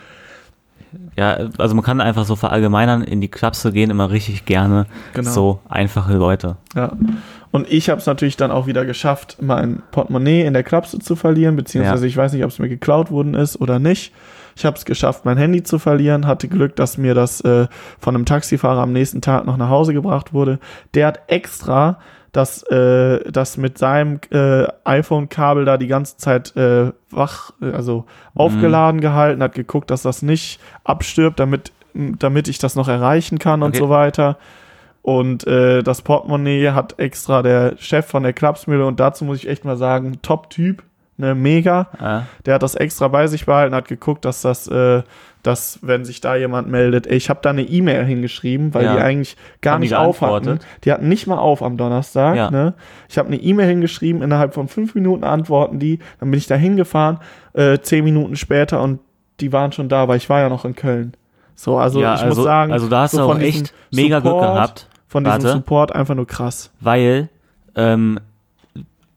[1.17, 5.31] Ja, also man kann einfach so verallgemeinern, in die Klapse gehen immer richtig gerne Genau.
[5.31, 6.57] so einfache Leute.
[6.77, 6.93] Ja.
[7.51, 11.15] Und ich habe es natürlich dann auch wieder geschafft, mein Portemonnaie in der Klapse zu
[11.17, 12.09] verlieren, beziehungsweise Ja.
[12.09, 14.13] ich weiß nicht, ob es mir geklaut worden ist oder nicht.
[14.57, 17.67] Ich habe es geschafft, mein Handy zu verlieren, hatte Glück, dass mir das äh,
[17.99, 20.59] von einem Taxifahrer am nächsten Tag noch nach Hause gebracht wurde.
[20.95, 21.99] Der hat extra
[22.37, 28.05] das, äh, das mit seinem äh, iPhone-Kabel da die ganze Zeit äh, wach, äh, also
[28.35, 33.63] aufgeladen gehalten, hat geguckt, dass das nicht abstirbt, damit, damit ich das noch erreichen kann
[33.63, 33.79] und Okay.
[33.79, 34.37] so weiter.
[35.03, 39.49] Und äh, das Portemonnaie hat extra der Chef von der Klapsmühle und dazu muss ich
[39.49, 40.83] echt mal sagen, Top-Typ,
[41.17, 41.89] ne, mega.
[42.01, 42.27] Ja.
[42.47, 45.03] Der hat das extra bei sich behalten, hat geguckt, dass das, äh,
[45.43, 48.97] dass, wenn sich da jemand meldet, ey, ich habe da eine E-Mail hingeschrieben, weil Ja.
[48.97, 50.59] die eigentlich gar Haben nicht auf hatten.
[50.85, 52.37] Die hatten nicht mal auf am Donnerstag.
[52.37, 52.51] Ja.
[52.51, 52.75] Ne?
[53.09, 55.99] Ich habe eine E-Mail hingeschrieben, innerhalb von fünf Minuten antworten die.
[56.21, 57.19] Dann bin ich da hingefahren,
[57.53, 59.01] äh, zehn Minuten später und
[59.41, 61.13] die waren schon da, weil ich war ja noch in Köln.
[61.57, 64.21] So, also ja, ich also, muss sagen, also da hast so du auch echt mega
[64.21, 65.53] Glück Support- gehabt, von diesem Warte.
[65.57, 66.73] Support einfach nur krass.
[66.81, 67.29] weil
[67.77, 68.19] ähm,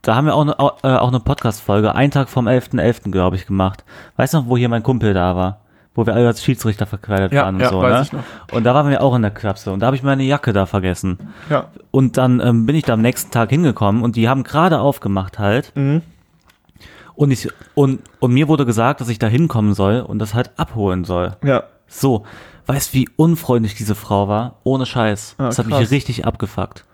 [0.07, 3.35] da haben wir auch eine, auch, äh, auch eine Podcast-Folge, einen Tag vom 11.11., glaube
[3.35, 3.83] ich, gemacht.
[4.15, 5.59] Weißt du noch, wo hier mein Kumpel da war?
[5.95, 8.01] Wo wir alle als Schiedsrichter verkleidet Ja, waren und ja, so, weiß ne?
[8.03, 8.55] ich noch.
[8.55, 10.65] Und da waren wir auch in der Klapse und da habe ich meine Jacke da
[10.65, 11.17] vergessen.
[11.49, 11.65] Ja.
[11.91, 15.39] Und dann ähm, bin ich da am nächsten Tag hingekommen und die haben gerade aufgemacht
[15.39, 15.73] halt.
[15.75, 16.03] Mhm.
[17.15, 20.51] Und, ich, und, und mir wurde gesagt, dass ich da hinkommen soll und das halt
[20.55, 21.35] abholen soll.
[21.43, 21.63] Ja.
[21.87, 22.23] So,
[22.67, 24.55] weißt wie unfreundlich diese Frau war?
[24.63, 25.35] Ohne Scheiß.
[25.37, 25.81] Ah, das hat krass.
[25.81, 26.85] mich richtig abgefuckt.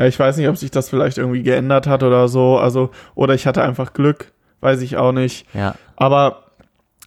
[0.00, 2.56] Ja, ich weiß nicht, ob sich das vielleicht irgendwie geändert hat oder so.
[2.56, 4.32] Also, oder ich hatte einfach Glück,
[4.62, 5.46] weiß ich auch nicht.
[5.52, 5.74] Ja.
[5.94, 6.44] Aber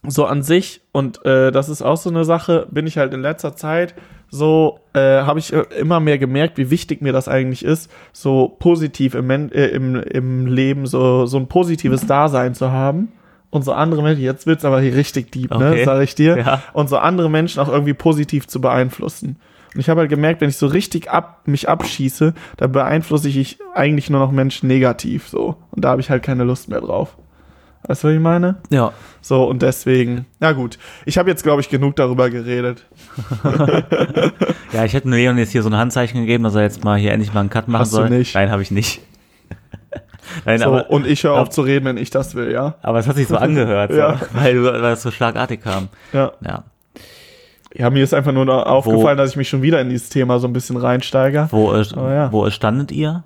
[0.06, 3.20] so an sich, und äh, das ist auch so eine Sache, bin ich halt in
[3.20, 3.96] letzter Zeit
[4.30, 8.54] so, äh, habe ich äh, immer mehr gemerkt, wie wichtig mir das eigentlich ist, so
[8.60, 13.10] positiv im, Men äh, im, im Leben, so, so ein positives Dasein zu haben.
[13.50, 15.84] Und so andere Menschen, jetzt wird's aber hier richtig deep, ne, Okay.
[15.84, 16.38] sag ich dir.
[16.38, 16.62] Ja.
[16.72, 19.36] Und so andere Menschen auch irgendwie positiv zu beeinflussen.
[19.74, 23.58] Und ich habe halt gemerkt, wenn ich so richtig ab, mich abschieße, dann beeinflusse ich
[23.74, 25.56] eigentlich nur noch Menschen negativ, so.
[25.72, 27.16] Und da habe ich halt keine Lust mehr drauf.
[27.86, 28.56] Weißt du, was ich meine?
[28.70, 28.92] Ja.
[29.20, 30.78] So, und deswegen, na gut.
[31.04, 32.84] Ich habe jetzt, glaube ich, genug darüber geredet.
[34.72, 37.12] Ja, ich hätte Leon jetzt hier so ein Handzeichen gegeben, dass er jetzt mal hier
[37.12, 38.10] endlich mal einen Cut machen Hast du soll.
[38.10, 38.34] nicht.
[38.34, 39.00] Nein, habe ich nicht.
[40.44, 42.74] Nein, So, aber, und ich höre auf zu reden, wenn ich das will, ja?
[42.82, 44.18] aber es hat sich so angehört, Ja.
[44.18, 45.88] so, weil, weil das so schlagartig kam.
[46.12, 46.32] Ja.
[46.44, 46.64] Ja.
[47.76, 50.38] Ja, mir ist einfach nur noch aufgefallen, dass ich mich schon wieder in dieses Thema
[50.38, 51.48] so ein bisschen reinsteige.
[51.50, 52.32] Wo, äh, Aber ja.
[52.32, 53.24] wo standet ihr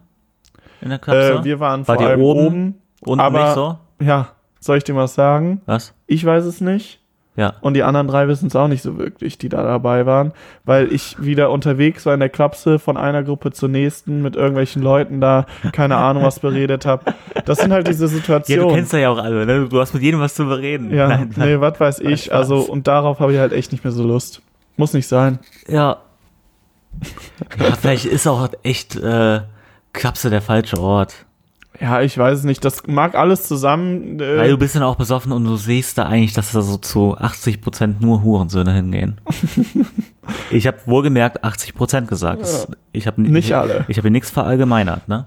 [0.80, 1.34] in der Klapse?
[1.40, 2.46] Äh, wir waren War vor allem oben?
[2.46, 2.74] oben.
[3.02, 3.78] Unten aber- nicht so?
[4.00, 4.28] Ja,
[4.60, 5.60] soll ich dir was sagen?
[5.66, 5.92] Was?
[6.06, 6.97] Ich weiß es nicht.
[7.38, 7.54] Ja.
[7.60, 10.32] Und die anderen drei wissen es auch nicht so wirklich, die da dabei waren,
[10.64, 14.82] weil ich wieder unterwegs war in der Klapse von einer Gruppe zur nächsten mit irgendwelchen
[14.82, 17.14] Leuten da, keine Ahnung, was beredet habe.
[17.44, 18.74] Das sind halt diese Ja, du Situationen.
[18.74, 19.68] kennst ja auch alle, ne?
[19.68, 20.92] Du hast mit jedem was zu bereden.
[20.92, 21.48] Ja, Nein, nein.
[21.48, 22.34] nee, was weiß ich.
[22.34, 24.42] Also, und darauf habe ich halt echt nicht mehr so Lust.
[24.76, 25.38] Muss nicht sein.
[25.68, 25.98] Ja.
[27.58, 27.76] ja.
[27.80, 29.42] Vielleicht ist auch echt äh,
[29.92, 31.14] Klapse der falsche Ort.
[31.80, 32.64] Ja, ich weiß es nicht.
[32.64, 34.18] Das mag alles zusammen.
[34.18, 36.76] Weil Äh, du bist dann auch besoffen und du siehst da eigentlich, dass da so
[36.76, 39.20] zu 80% nur Hurensöhne hingehen.
[40.50, 42.42] ich habe wohlgemerkt 80% gesagt.
[42.42, 43.84] Das- Ich habe Nicht alle.
[43.88, 45.26] Ich habe nichts verallgemeinert, ne?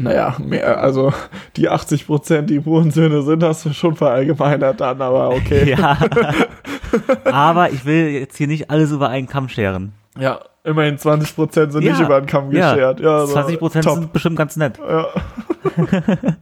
[0.00, 1.12] naja, mehr, also
[1.56, 5.70] die 80 Prozent, die Hurensöhne sind, hast du schon verallgemeinert dann, aber okay.
[5.76, 5.98] Ja.
[7.24, 9.92] Aber ich will jetzt hier nicht alles über einen Kamm scheren.
[10.18, 11.92] Ja, immerhin 20 Prozent sind Ja.
[11.92, 13.00] nicht über den Kamm geschert.
[13.00, 13.94] Ja, so, 20% top.
[13.98, 14.78] sind bestimmt ganz nett.
[14.78, 15.06] Ja.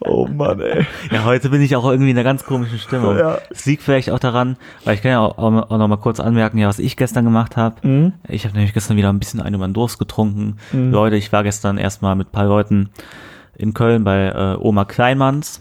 [0.00, 0.86] oh Mann, ey.
[1.10, 3.16] Ja, heute bin ich auch irgendwie in einer ganz komischen Stimmung.
[3.18, 3.38] Ja.
[3.50, 6.58] Es liegt vielleicht auch daran, weil ich kann ja auch, auch noch mal kurz anmerken,
[6.58, 7.86] ja, was ich gestern gemacht habe.
[7.86, 8.12] Mhm.
[8.28, 10.58] Ich habe nämlich gestern wieder ein bisschen einen über den Durst getrunken.
[10.72, 12.90] Leute, ich war gestern erstmal mit ein paar Leuten
[13.56, 15.60] in Köln bei äh, Oma Kleinmanns.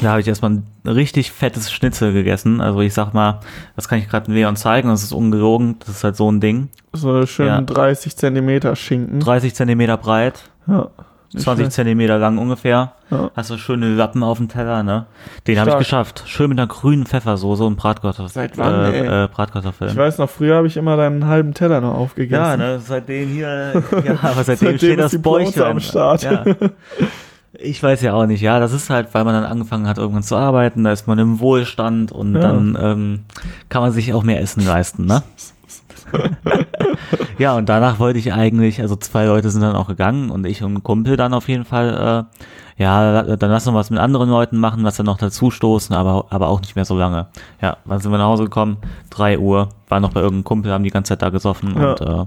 [0.00, 2.60] Da habe ich erstmal ein richtig fettes Schnitzel gegessen.
[2.60, 3.40] Also ich sag mal,
[3.76, 6.68] das kann ich gerade Leon zeigen, das ist ungelogen, das ist halt so ein Ding.
[6.92, 7.60] So schön Ja.
[7.60, 9.20] 30 Zentimeter Schinken.
[9.20, 10.88] 30 Zentimeter breit, Ja.
[11.32, 11.72] Nicht 20 schlecht.
[11.72, 12.92] Zentimeter lang ungefähr.
[13.10, 13.30] Ja.
[13.34, 15.06] Hast du schöne Lappen auf dem Teller, ne?
[15.48, 16.22] Den habe ich geschafft.
[16.26, 18.28] Schön mit einer grünen Pfeffersoße und Bratkartoffeln.
[18.28, 19.90] Seit wann, äh, äh, Bratkartoffeln.
[19.90, 22.40] Ich weiß noch, früher habe ich immer deinen halben Teller noch aufgegessen.
[22.40, 26.22] Ja, ne, seitdem hier, ja, aber seitdem, Seitdem steht das Bäuchlein am Start.
[26.22, 26.44] Ja.
[27.64, 30.22] Ich weiß ja auch nicht, ja, das ist halt, weil man dann angefangen hat, irgendwann
[30.22, 32.40] zu arbeiten, da ist man im Wohlstand und Ja.
[32.40, 33.20] dann ähm,
[33.68, 35.22] kann man sich auch mehr Essen leisten, ne?
[37.38, 40.62] ja, und danach wollte ich eigentlich, also zwei Leute sind dann auch gegangen und ich
[40.62, 42.26] und ein Kumpel dann auf jeden Fall,
[42.78, 45.94] äh, ja, dann lass uns was mit anderen Leuten machen, was dann noch dazu stoßen,
[45.94, 47.26] aber, aber auch nicht mehr so lange.
[47.60, 48.76] Ja, wann sind wir nach Hause gekommen?
[49.10, 51.92] Drei Uhr, war noch bei irgendeinem Kumpel, haben die ganze Zeit da gesoffen Ja.
[51.92, 52.26] und äh,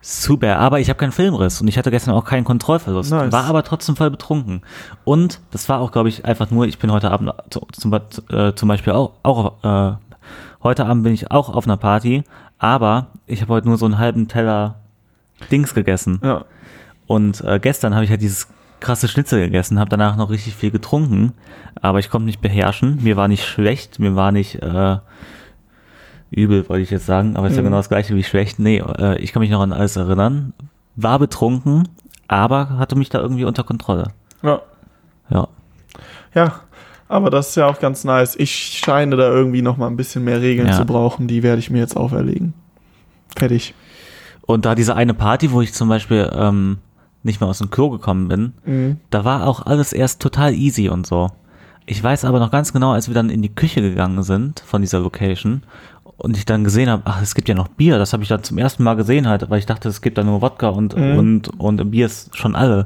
[0.00, 0.58] super.
[0.58, 3.32] Aber ich habe keinen Filmriss und ich hatte gestern auch keinen Kontrollverlust, Nice.
[3.32, 4.62] war aber trotzdem voll betrunken.
[5.04, 8.54] Und das war auch, glaube ich, einfach nur, ich bin heute Abend zu- zum, äh,
[8.54, 9.96] zum Beispiel auch, auch äh,
[10.62, 12.24] heute Abend bin ich auch auf einer Party,
[12.58, 14.76] aber ich habe heute nur so einen halben Teller
[15.50, 16.20] Dings gegessen.
[16.22, 16.44] Ja.
[17.06, 18.48] Und äh, gestern habe ich halt dieses
[18.80, 21.32] krasse Schnitzel gegessen, habe danach noch richtig viel getrunken,
[21.82, 22.98] aber ich konnte mich beherrschen.
[23.02, 24.96] Mir war nicht schlecht, mir war nicht äh,
[26.30, 27.66] übel, wollte ich jetzt sagen, aber ist ja Mhm.
[27.66, 28.58] genau das gleiche wie schlecht.
[28.58, 30.52] Nee, äh, ich kann mich noch an alles erinnern.
[30.96, 31.88] War betrunken,
[32.28, 34.12] aber hatte mich da irgendwie unter Kontrolle.
[34.42, 34.60] ja.
[35.30, 35.46] Ja.
[36.34, 36.60] Ja,
[37.08, 38.34] aber das ist ja auch ganz nice.
[38.36, 38.50] Ich
[38.84, 40.76] scheine da irgendwie noch mal ein bisschen mehr Regeln Ja.
[40.76, 41.26] zu brauchen.
[41.28, 42.52] Die werde ich mir jetzt auferlegen.
[43.36, 43.74] Fertig.
[44.42, 46.78] Und da diese eine Party, wo ich zum Beispiel ähm,
[47.22, 48.96] nicht mehr aus dem Klo gekommen bin, Mhm.
[49.10, 51.30] da war auch alles erst total easy und so.
[51.86, 54.80] Ich weiß aber noch ganz genau, als wir dann in die Küche gegangen sind von
[54.80, 55.62] dieser Location
[56.22, 58.42] und ich dann gesehen habe, ach, es gibt ja noch Bier, das habe ich dann
[58.42, 61.18] zum ersten Mal gesehen halt, weil ich dachte, es gibt da nur Wodka und, Mhm.
[61.18, 62.84] und, und Bier ist schon alle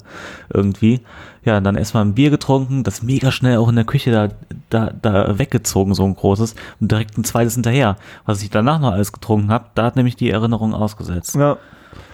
[0.52, 1.00] irgendwie.
[1.44, 4.28] Ja, dann erstmal ein Bier getrunken, das mega schnell auch in der Küche da,
[4.70, 7.96] da, da weggezogen, so ein großes, und direkt ein zweites hinterher.
[8.24, 11.34] Was ich danach noch alles getrunken habe, da hat nämlich die Erinnerung ausgesetzt.
[11.34, 11.58] Ja.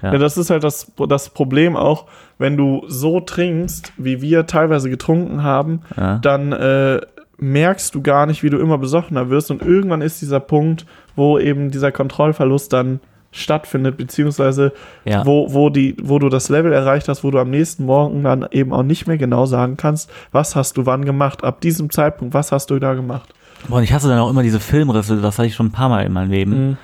[0.03, 0.13] Ja.
[0.13, 0.19] Ja.
[0.19, 2.07] das ist halt das, das Problem auch,
[2.39, 6.19] wenn du so trinkst, wie wir teilweise getrunken haben, Ja.
[6.19, 7.01] dann äh,
[7.39, 10.85] merkst du gar nicht, wie du immer besoffener wirst und irgendwann ist dieser Punkt,
[11.21, 13.01] wo eben dieser Kontrollverlust dann
[13.31, 14.73] stattfindet, beziehungsweise
[15.05, 15.25] Ja.
[15.25, 18.47] wo, wo, die, wo du das Level erreicht hast, wo du am nächsten Morgen dann
[18.51, 22.35] eben auch nicht mehr genau sagen kannst, was hast du wann gemacht, ab diesem Zeitpunkt,
[22.35, 23.33] was hast du da gemacht.
[23.69, 25.89] Boah, und ich hasse dann auch immer diese Filmrisse, das hatte ich schon ein paar
[25.91, 26.77] Mal in meinem Leben, Mhm.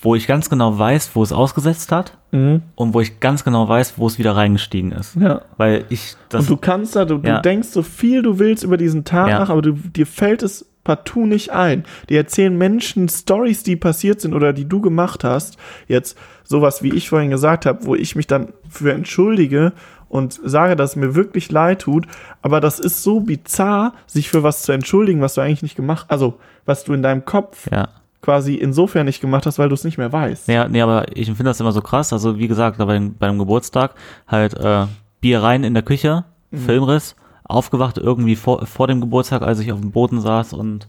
[0.00, 2.62] wo ich ganz genau weiß, wo es ausgesetzt hat Mhm.
[2.74, 5.14] und wo ich ganz genau weiß, wo es wieder reingestiegen ist.
[5.16, 5.42] Ja.
[5.56, 6.40] Weil ich das.
[6.42, 7.36] und du kannst da, du, Ja.
[7.36, 10.66] du denkst so viel du willst über diesen Tag nach, aber du, dir fällt es
[10.86, 11.84] partout nicht ein.
[12.08, 15.58] Die erzählen Menschen Stories, die passiert sind oder die du gemacht hast.
[15.88, 19.72] Jetzt sowas, wie ich vorhin gesagt habe, wo ich mich dann für entschuldige
[20.08, 22.06] und sage, dass es mir wirklich leid tut.
[22.40, 26.06] Aber das ist so bizarr, sich für was zu entschuldigen, was du eigentlich nicht gemacht,
[26.08, 26.34] also
[26.64, 27.88] was du in deinem Kopf ja.
[28.22, 30.46] quasi insofern nicht gemacht hast, weil du es nicht mehr weißt.
[30.46, 32.12] Nee, nee, aber ich finde das immer so krass.
[32.12, 33.94] Also, wie gesagt, bei, dem- bei einem Geburtstag
[34.28, 34.86] halt äh,
[35.20, 36.58] Bier rein in der Küche, Mhm.
[36.58, 37.16] Filmriss,
[37.48, 40.88] aufgewacht irgendwie vor, vor dem Geburtstag, als ich auf dem Boden saß und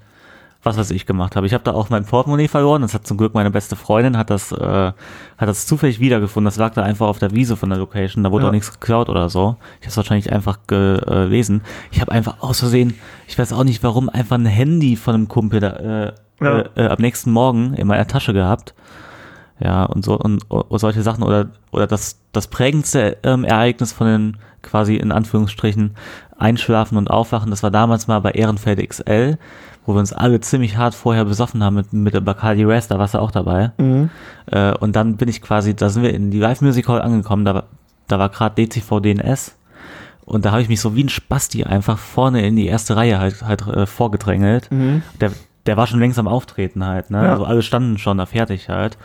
[0.63, 1.45] was weiß ich gemacht habe.
[1.45, 2.81] Ich habe da auch mein Portemonnaie verloren.
[2.81, 4.57] Das hat zum Glück meine beste Freundin, hat das, äh,
[4.91, 4.95] hat
[5.37, 6.45] das zufällig wiedergefunden.
[6.45, 8.23] Das lag da einfach auf der Wiese von der Location.
[8.23, 8.49] Da wurde Ja.
[8.49, 9.55] auch nichts geklaut oder so.
[9.79, 11.61] Ich habe es wahrscheinlich einfach gelesen.
[11.91, 12.95] Ich habe einfach aus Versehen,
[13.27, 16.59] ich weiß auch nicht warum, einfach ein Handy von einem Kumpel da, äh, Ja.
[16.59, 18.73] äh, äh, am nächsten Morgen in meiner Tasche gehabt.
[19.59, 24.05] Ja, und so und, und solche Sachen oder oder das das prägendste ähm, Ereignis von
[24.05, 25.95] den quasi in Anführungsstrichen
[26.37, 29.37] Einschlafen und Aufwachen, das war damals mal bei Ehrenfeld XL,
[29.85, 32.99] wo wir uns alle ziemlich hart vorher besoffen haben mit mit der Bacardi Rest, da
[32.99, 33.71] warst du auch dabei.
[33.77, 34.09] Mhm.
[34.51, 37.45] Äh, und dann bin ich quasi, da sind wir in die Live Music Hall angekommen,
[37.45, 37.63] da, war-
[38.07, 39.55] da war gerade DCV DNS
[40.25, 43.17] und da habe ich mich so wie ein Spasti einfach vorne in die erste Reihe
[43.19, 44.69] halt halt äh, vorgedrängelt.
[44.71, 45.01] Mhm.
[45.21, 45.31] Der,
[45.65, 47.23] der war schon längst am Auftreten halt, ne?
[47.23, 47.31] Ja.
[47.31, 48.97] Also alle standen schon da fertig halt.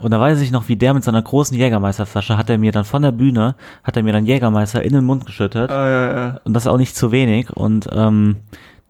[0.00, 2.84] Und da weiß ich noch, wie der mit seiner großen Jägermeisterflasche hat er mir dann
[2.84, 5.70] von der Bühne, hat er mir dann Jägermeister in den Mund geschüttet.
[5.70, 6.40] Ah, ja, ja.
[6.44, 7.50] Und das auch nicht zu wenig.
[7.50, 8.36] Und ähm,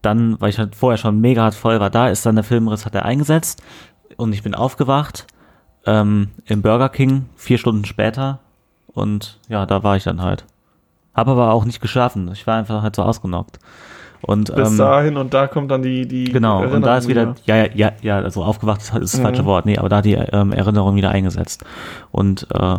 [0.03, 2.87] dann, weil ich halt vorher schon mega hart voll war, da ist dann der Filmriss,
[2.87, 3.63] hat er eingesetzt.
[4.17, 5.27] Und ich bin aufgewacht
[5.87, 8.39] ähm, im Burger King, vier Stunden später.
[8.87, 10.45] Und ja, da war ich dann halt.
[11.15, 12.31] Hab aber auch nicht geschlafen.
[12.33, 13.59] Ich war einfach halt so ausgenockt.
[14.23, 17.37] Und, Bis ähm, dahin und da kommt dann die, die Genau, und da ist Erinnerung
[17.37, 19.23] wieder, ja, ja, ja, ja, also aufgewacht ist das Mhm.
[19.23, 21.64] falsche Wort, nee, aber da hat die ähm, Erinnerung wieder eingesetzt.
[22.11, 22.77] Und äh,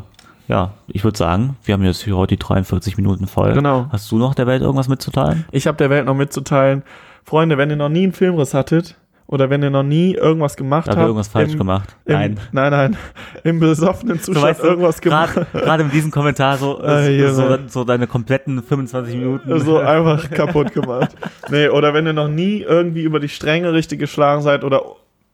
[0.47, 3.53] ja, ich würde sagen, wir haben jetzt hier heute die 43 Minuten voll.
[3.53, 3.87] Genau.
[3.91, 5.45] Hast du noch der Welt irgendwas mitzuteilen?
[5.51, 6.83] Ich habe der Welt noch mitzuteilen,
[7.23, 8.95] Freunde, wenn ihr noch nie einen Filmriss hattet
[9.31, 10.99] oder wenn ihr noch nie irgendwas gemacht habt.
[10.99, 11.95] irgendwas falsch im, gemacht.
[12.05, 12.39] Im, Nein.
[12.51, 12.97] Nein, nein.
[13.43, 15.33] Im besoffenen Du Zustand weißt, irgendwas gemacht.
[15.33, 17.59] gerade gerade in diesem Kommentar so, Äh, so, ne.
[17.67, 19.59] so deine kompletten 25 Minuten.
[19.61, 21.15] so einfach kaputt gemacht.
[21.49, 24.83] Nee, oder wenn ihr noch nie irgendwie über die Stränge richtig geschlagen seid oder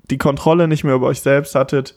[0.09, 1.95] die Kontrolle nicht mehr über euch selbst hattet,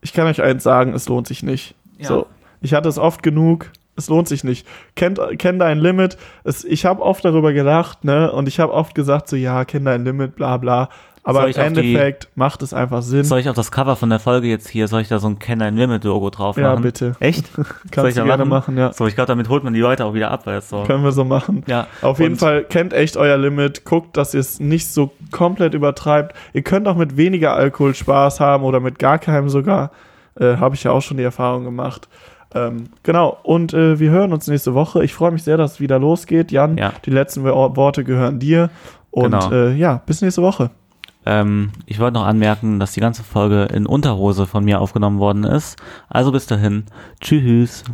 [0.00, 1.74] ich kann euch eins sagen, es lohnt sich nicht.
[1.98, 2.06] Ja.
[2.08, 2.26] So,
[2.62, 4.66] ich hatte es oft genug, es lohnt sich nicht.
[4.94, 6.16] Kennt, kenn dein Limit.
[6.44, 8.32] Es, ich habe oft darüber gelacht, ne?
[8.32, 10.88] Und ich habe oft gesagt, so ja, kenn dein Limit, bla bla.
[11.30, 13.24] Aber im auf die- Endeffekt macht es einfach Sinn.
[13.24, 15.38] Soll ich auf das Cover von der Folge jetzt hier, soll ich da so ein
[15.38, 16.82] Can I Limit Logo drauf Ja, machen?
[16.82, 17.16] bitte.
[17.20, 17.46] Echt?
[17.54, 18.92] Soll ich Kannst du gerne machen, ja.
[18.92, 20.82] So, ich glaube, damit holt man die Leute auch wieder ab, weil es so.
[20.84, 21.62] Können wir so machen.
[21.66, 21.86] Ja.
[22.02, 26.34] Auf jeden Fall kennt echt euer Limit, guckt, dass ihr es nicht so komplett übertreibt.
[26.52, 29.90] Ihr könnt auch mit weniger Alkohol Spaß haben oder mit gar keinem sogar.
[30.38, 32.08] Äh, Habe ich ja auch schon die Erfahrung gemacht.
[32.52, 35.04] Ähm, genau, und äh, wir hören uns nächste Woche.
[35.04, 36.50] Ich freue mich sehr, dass es wieder losgeht.
[36.50, 36.92] Jan, Ja.
[37.04, 38.70] die letzten Wo- Worte gehören dir.
[39.12, 39.52] Und Genau.
[39.52, 40.70] äh, ja, bis nächste Woche.
[41.26, 45.44] Ähm, ich wollte noch anmerken, dass die ganze Folge in Unterhose von mir aufgenommen worden
[45.44, 45.78] ist.
[46.08, 46.84] Also bis dahin.
[47.20, 47.84] Tschüss.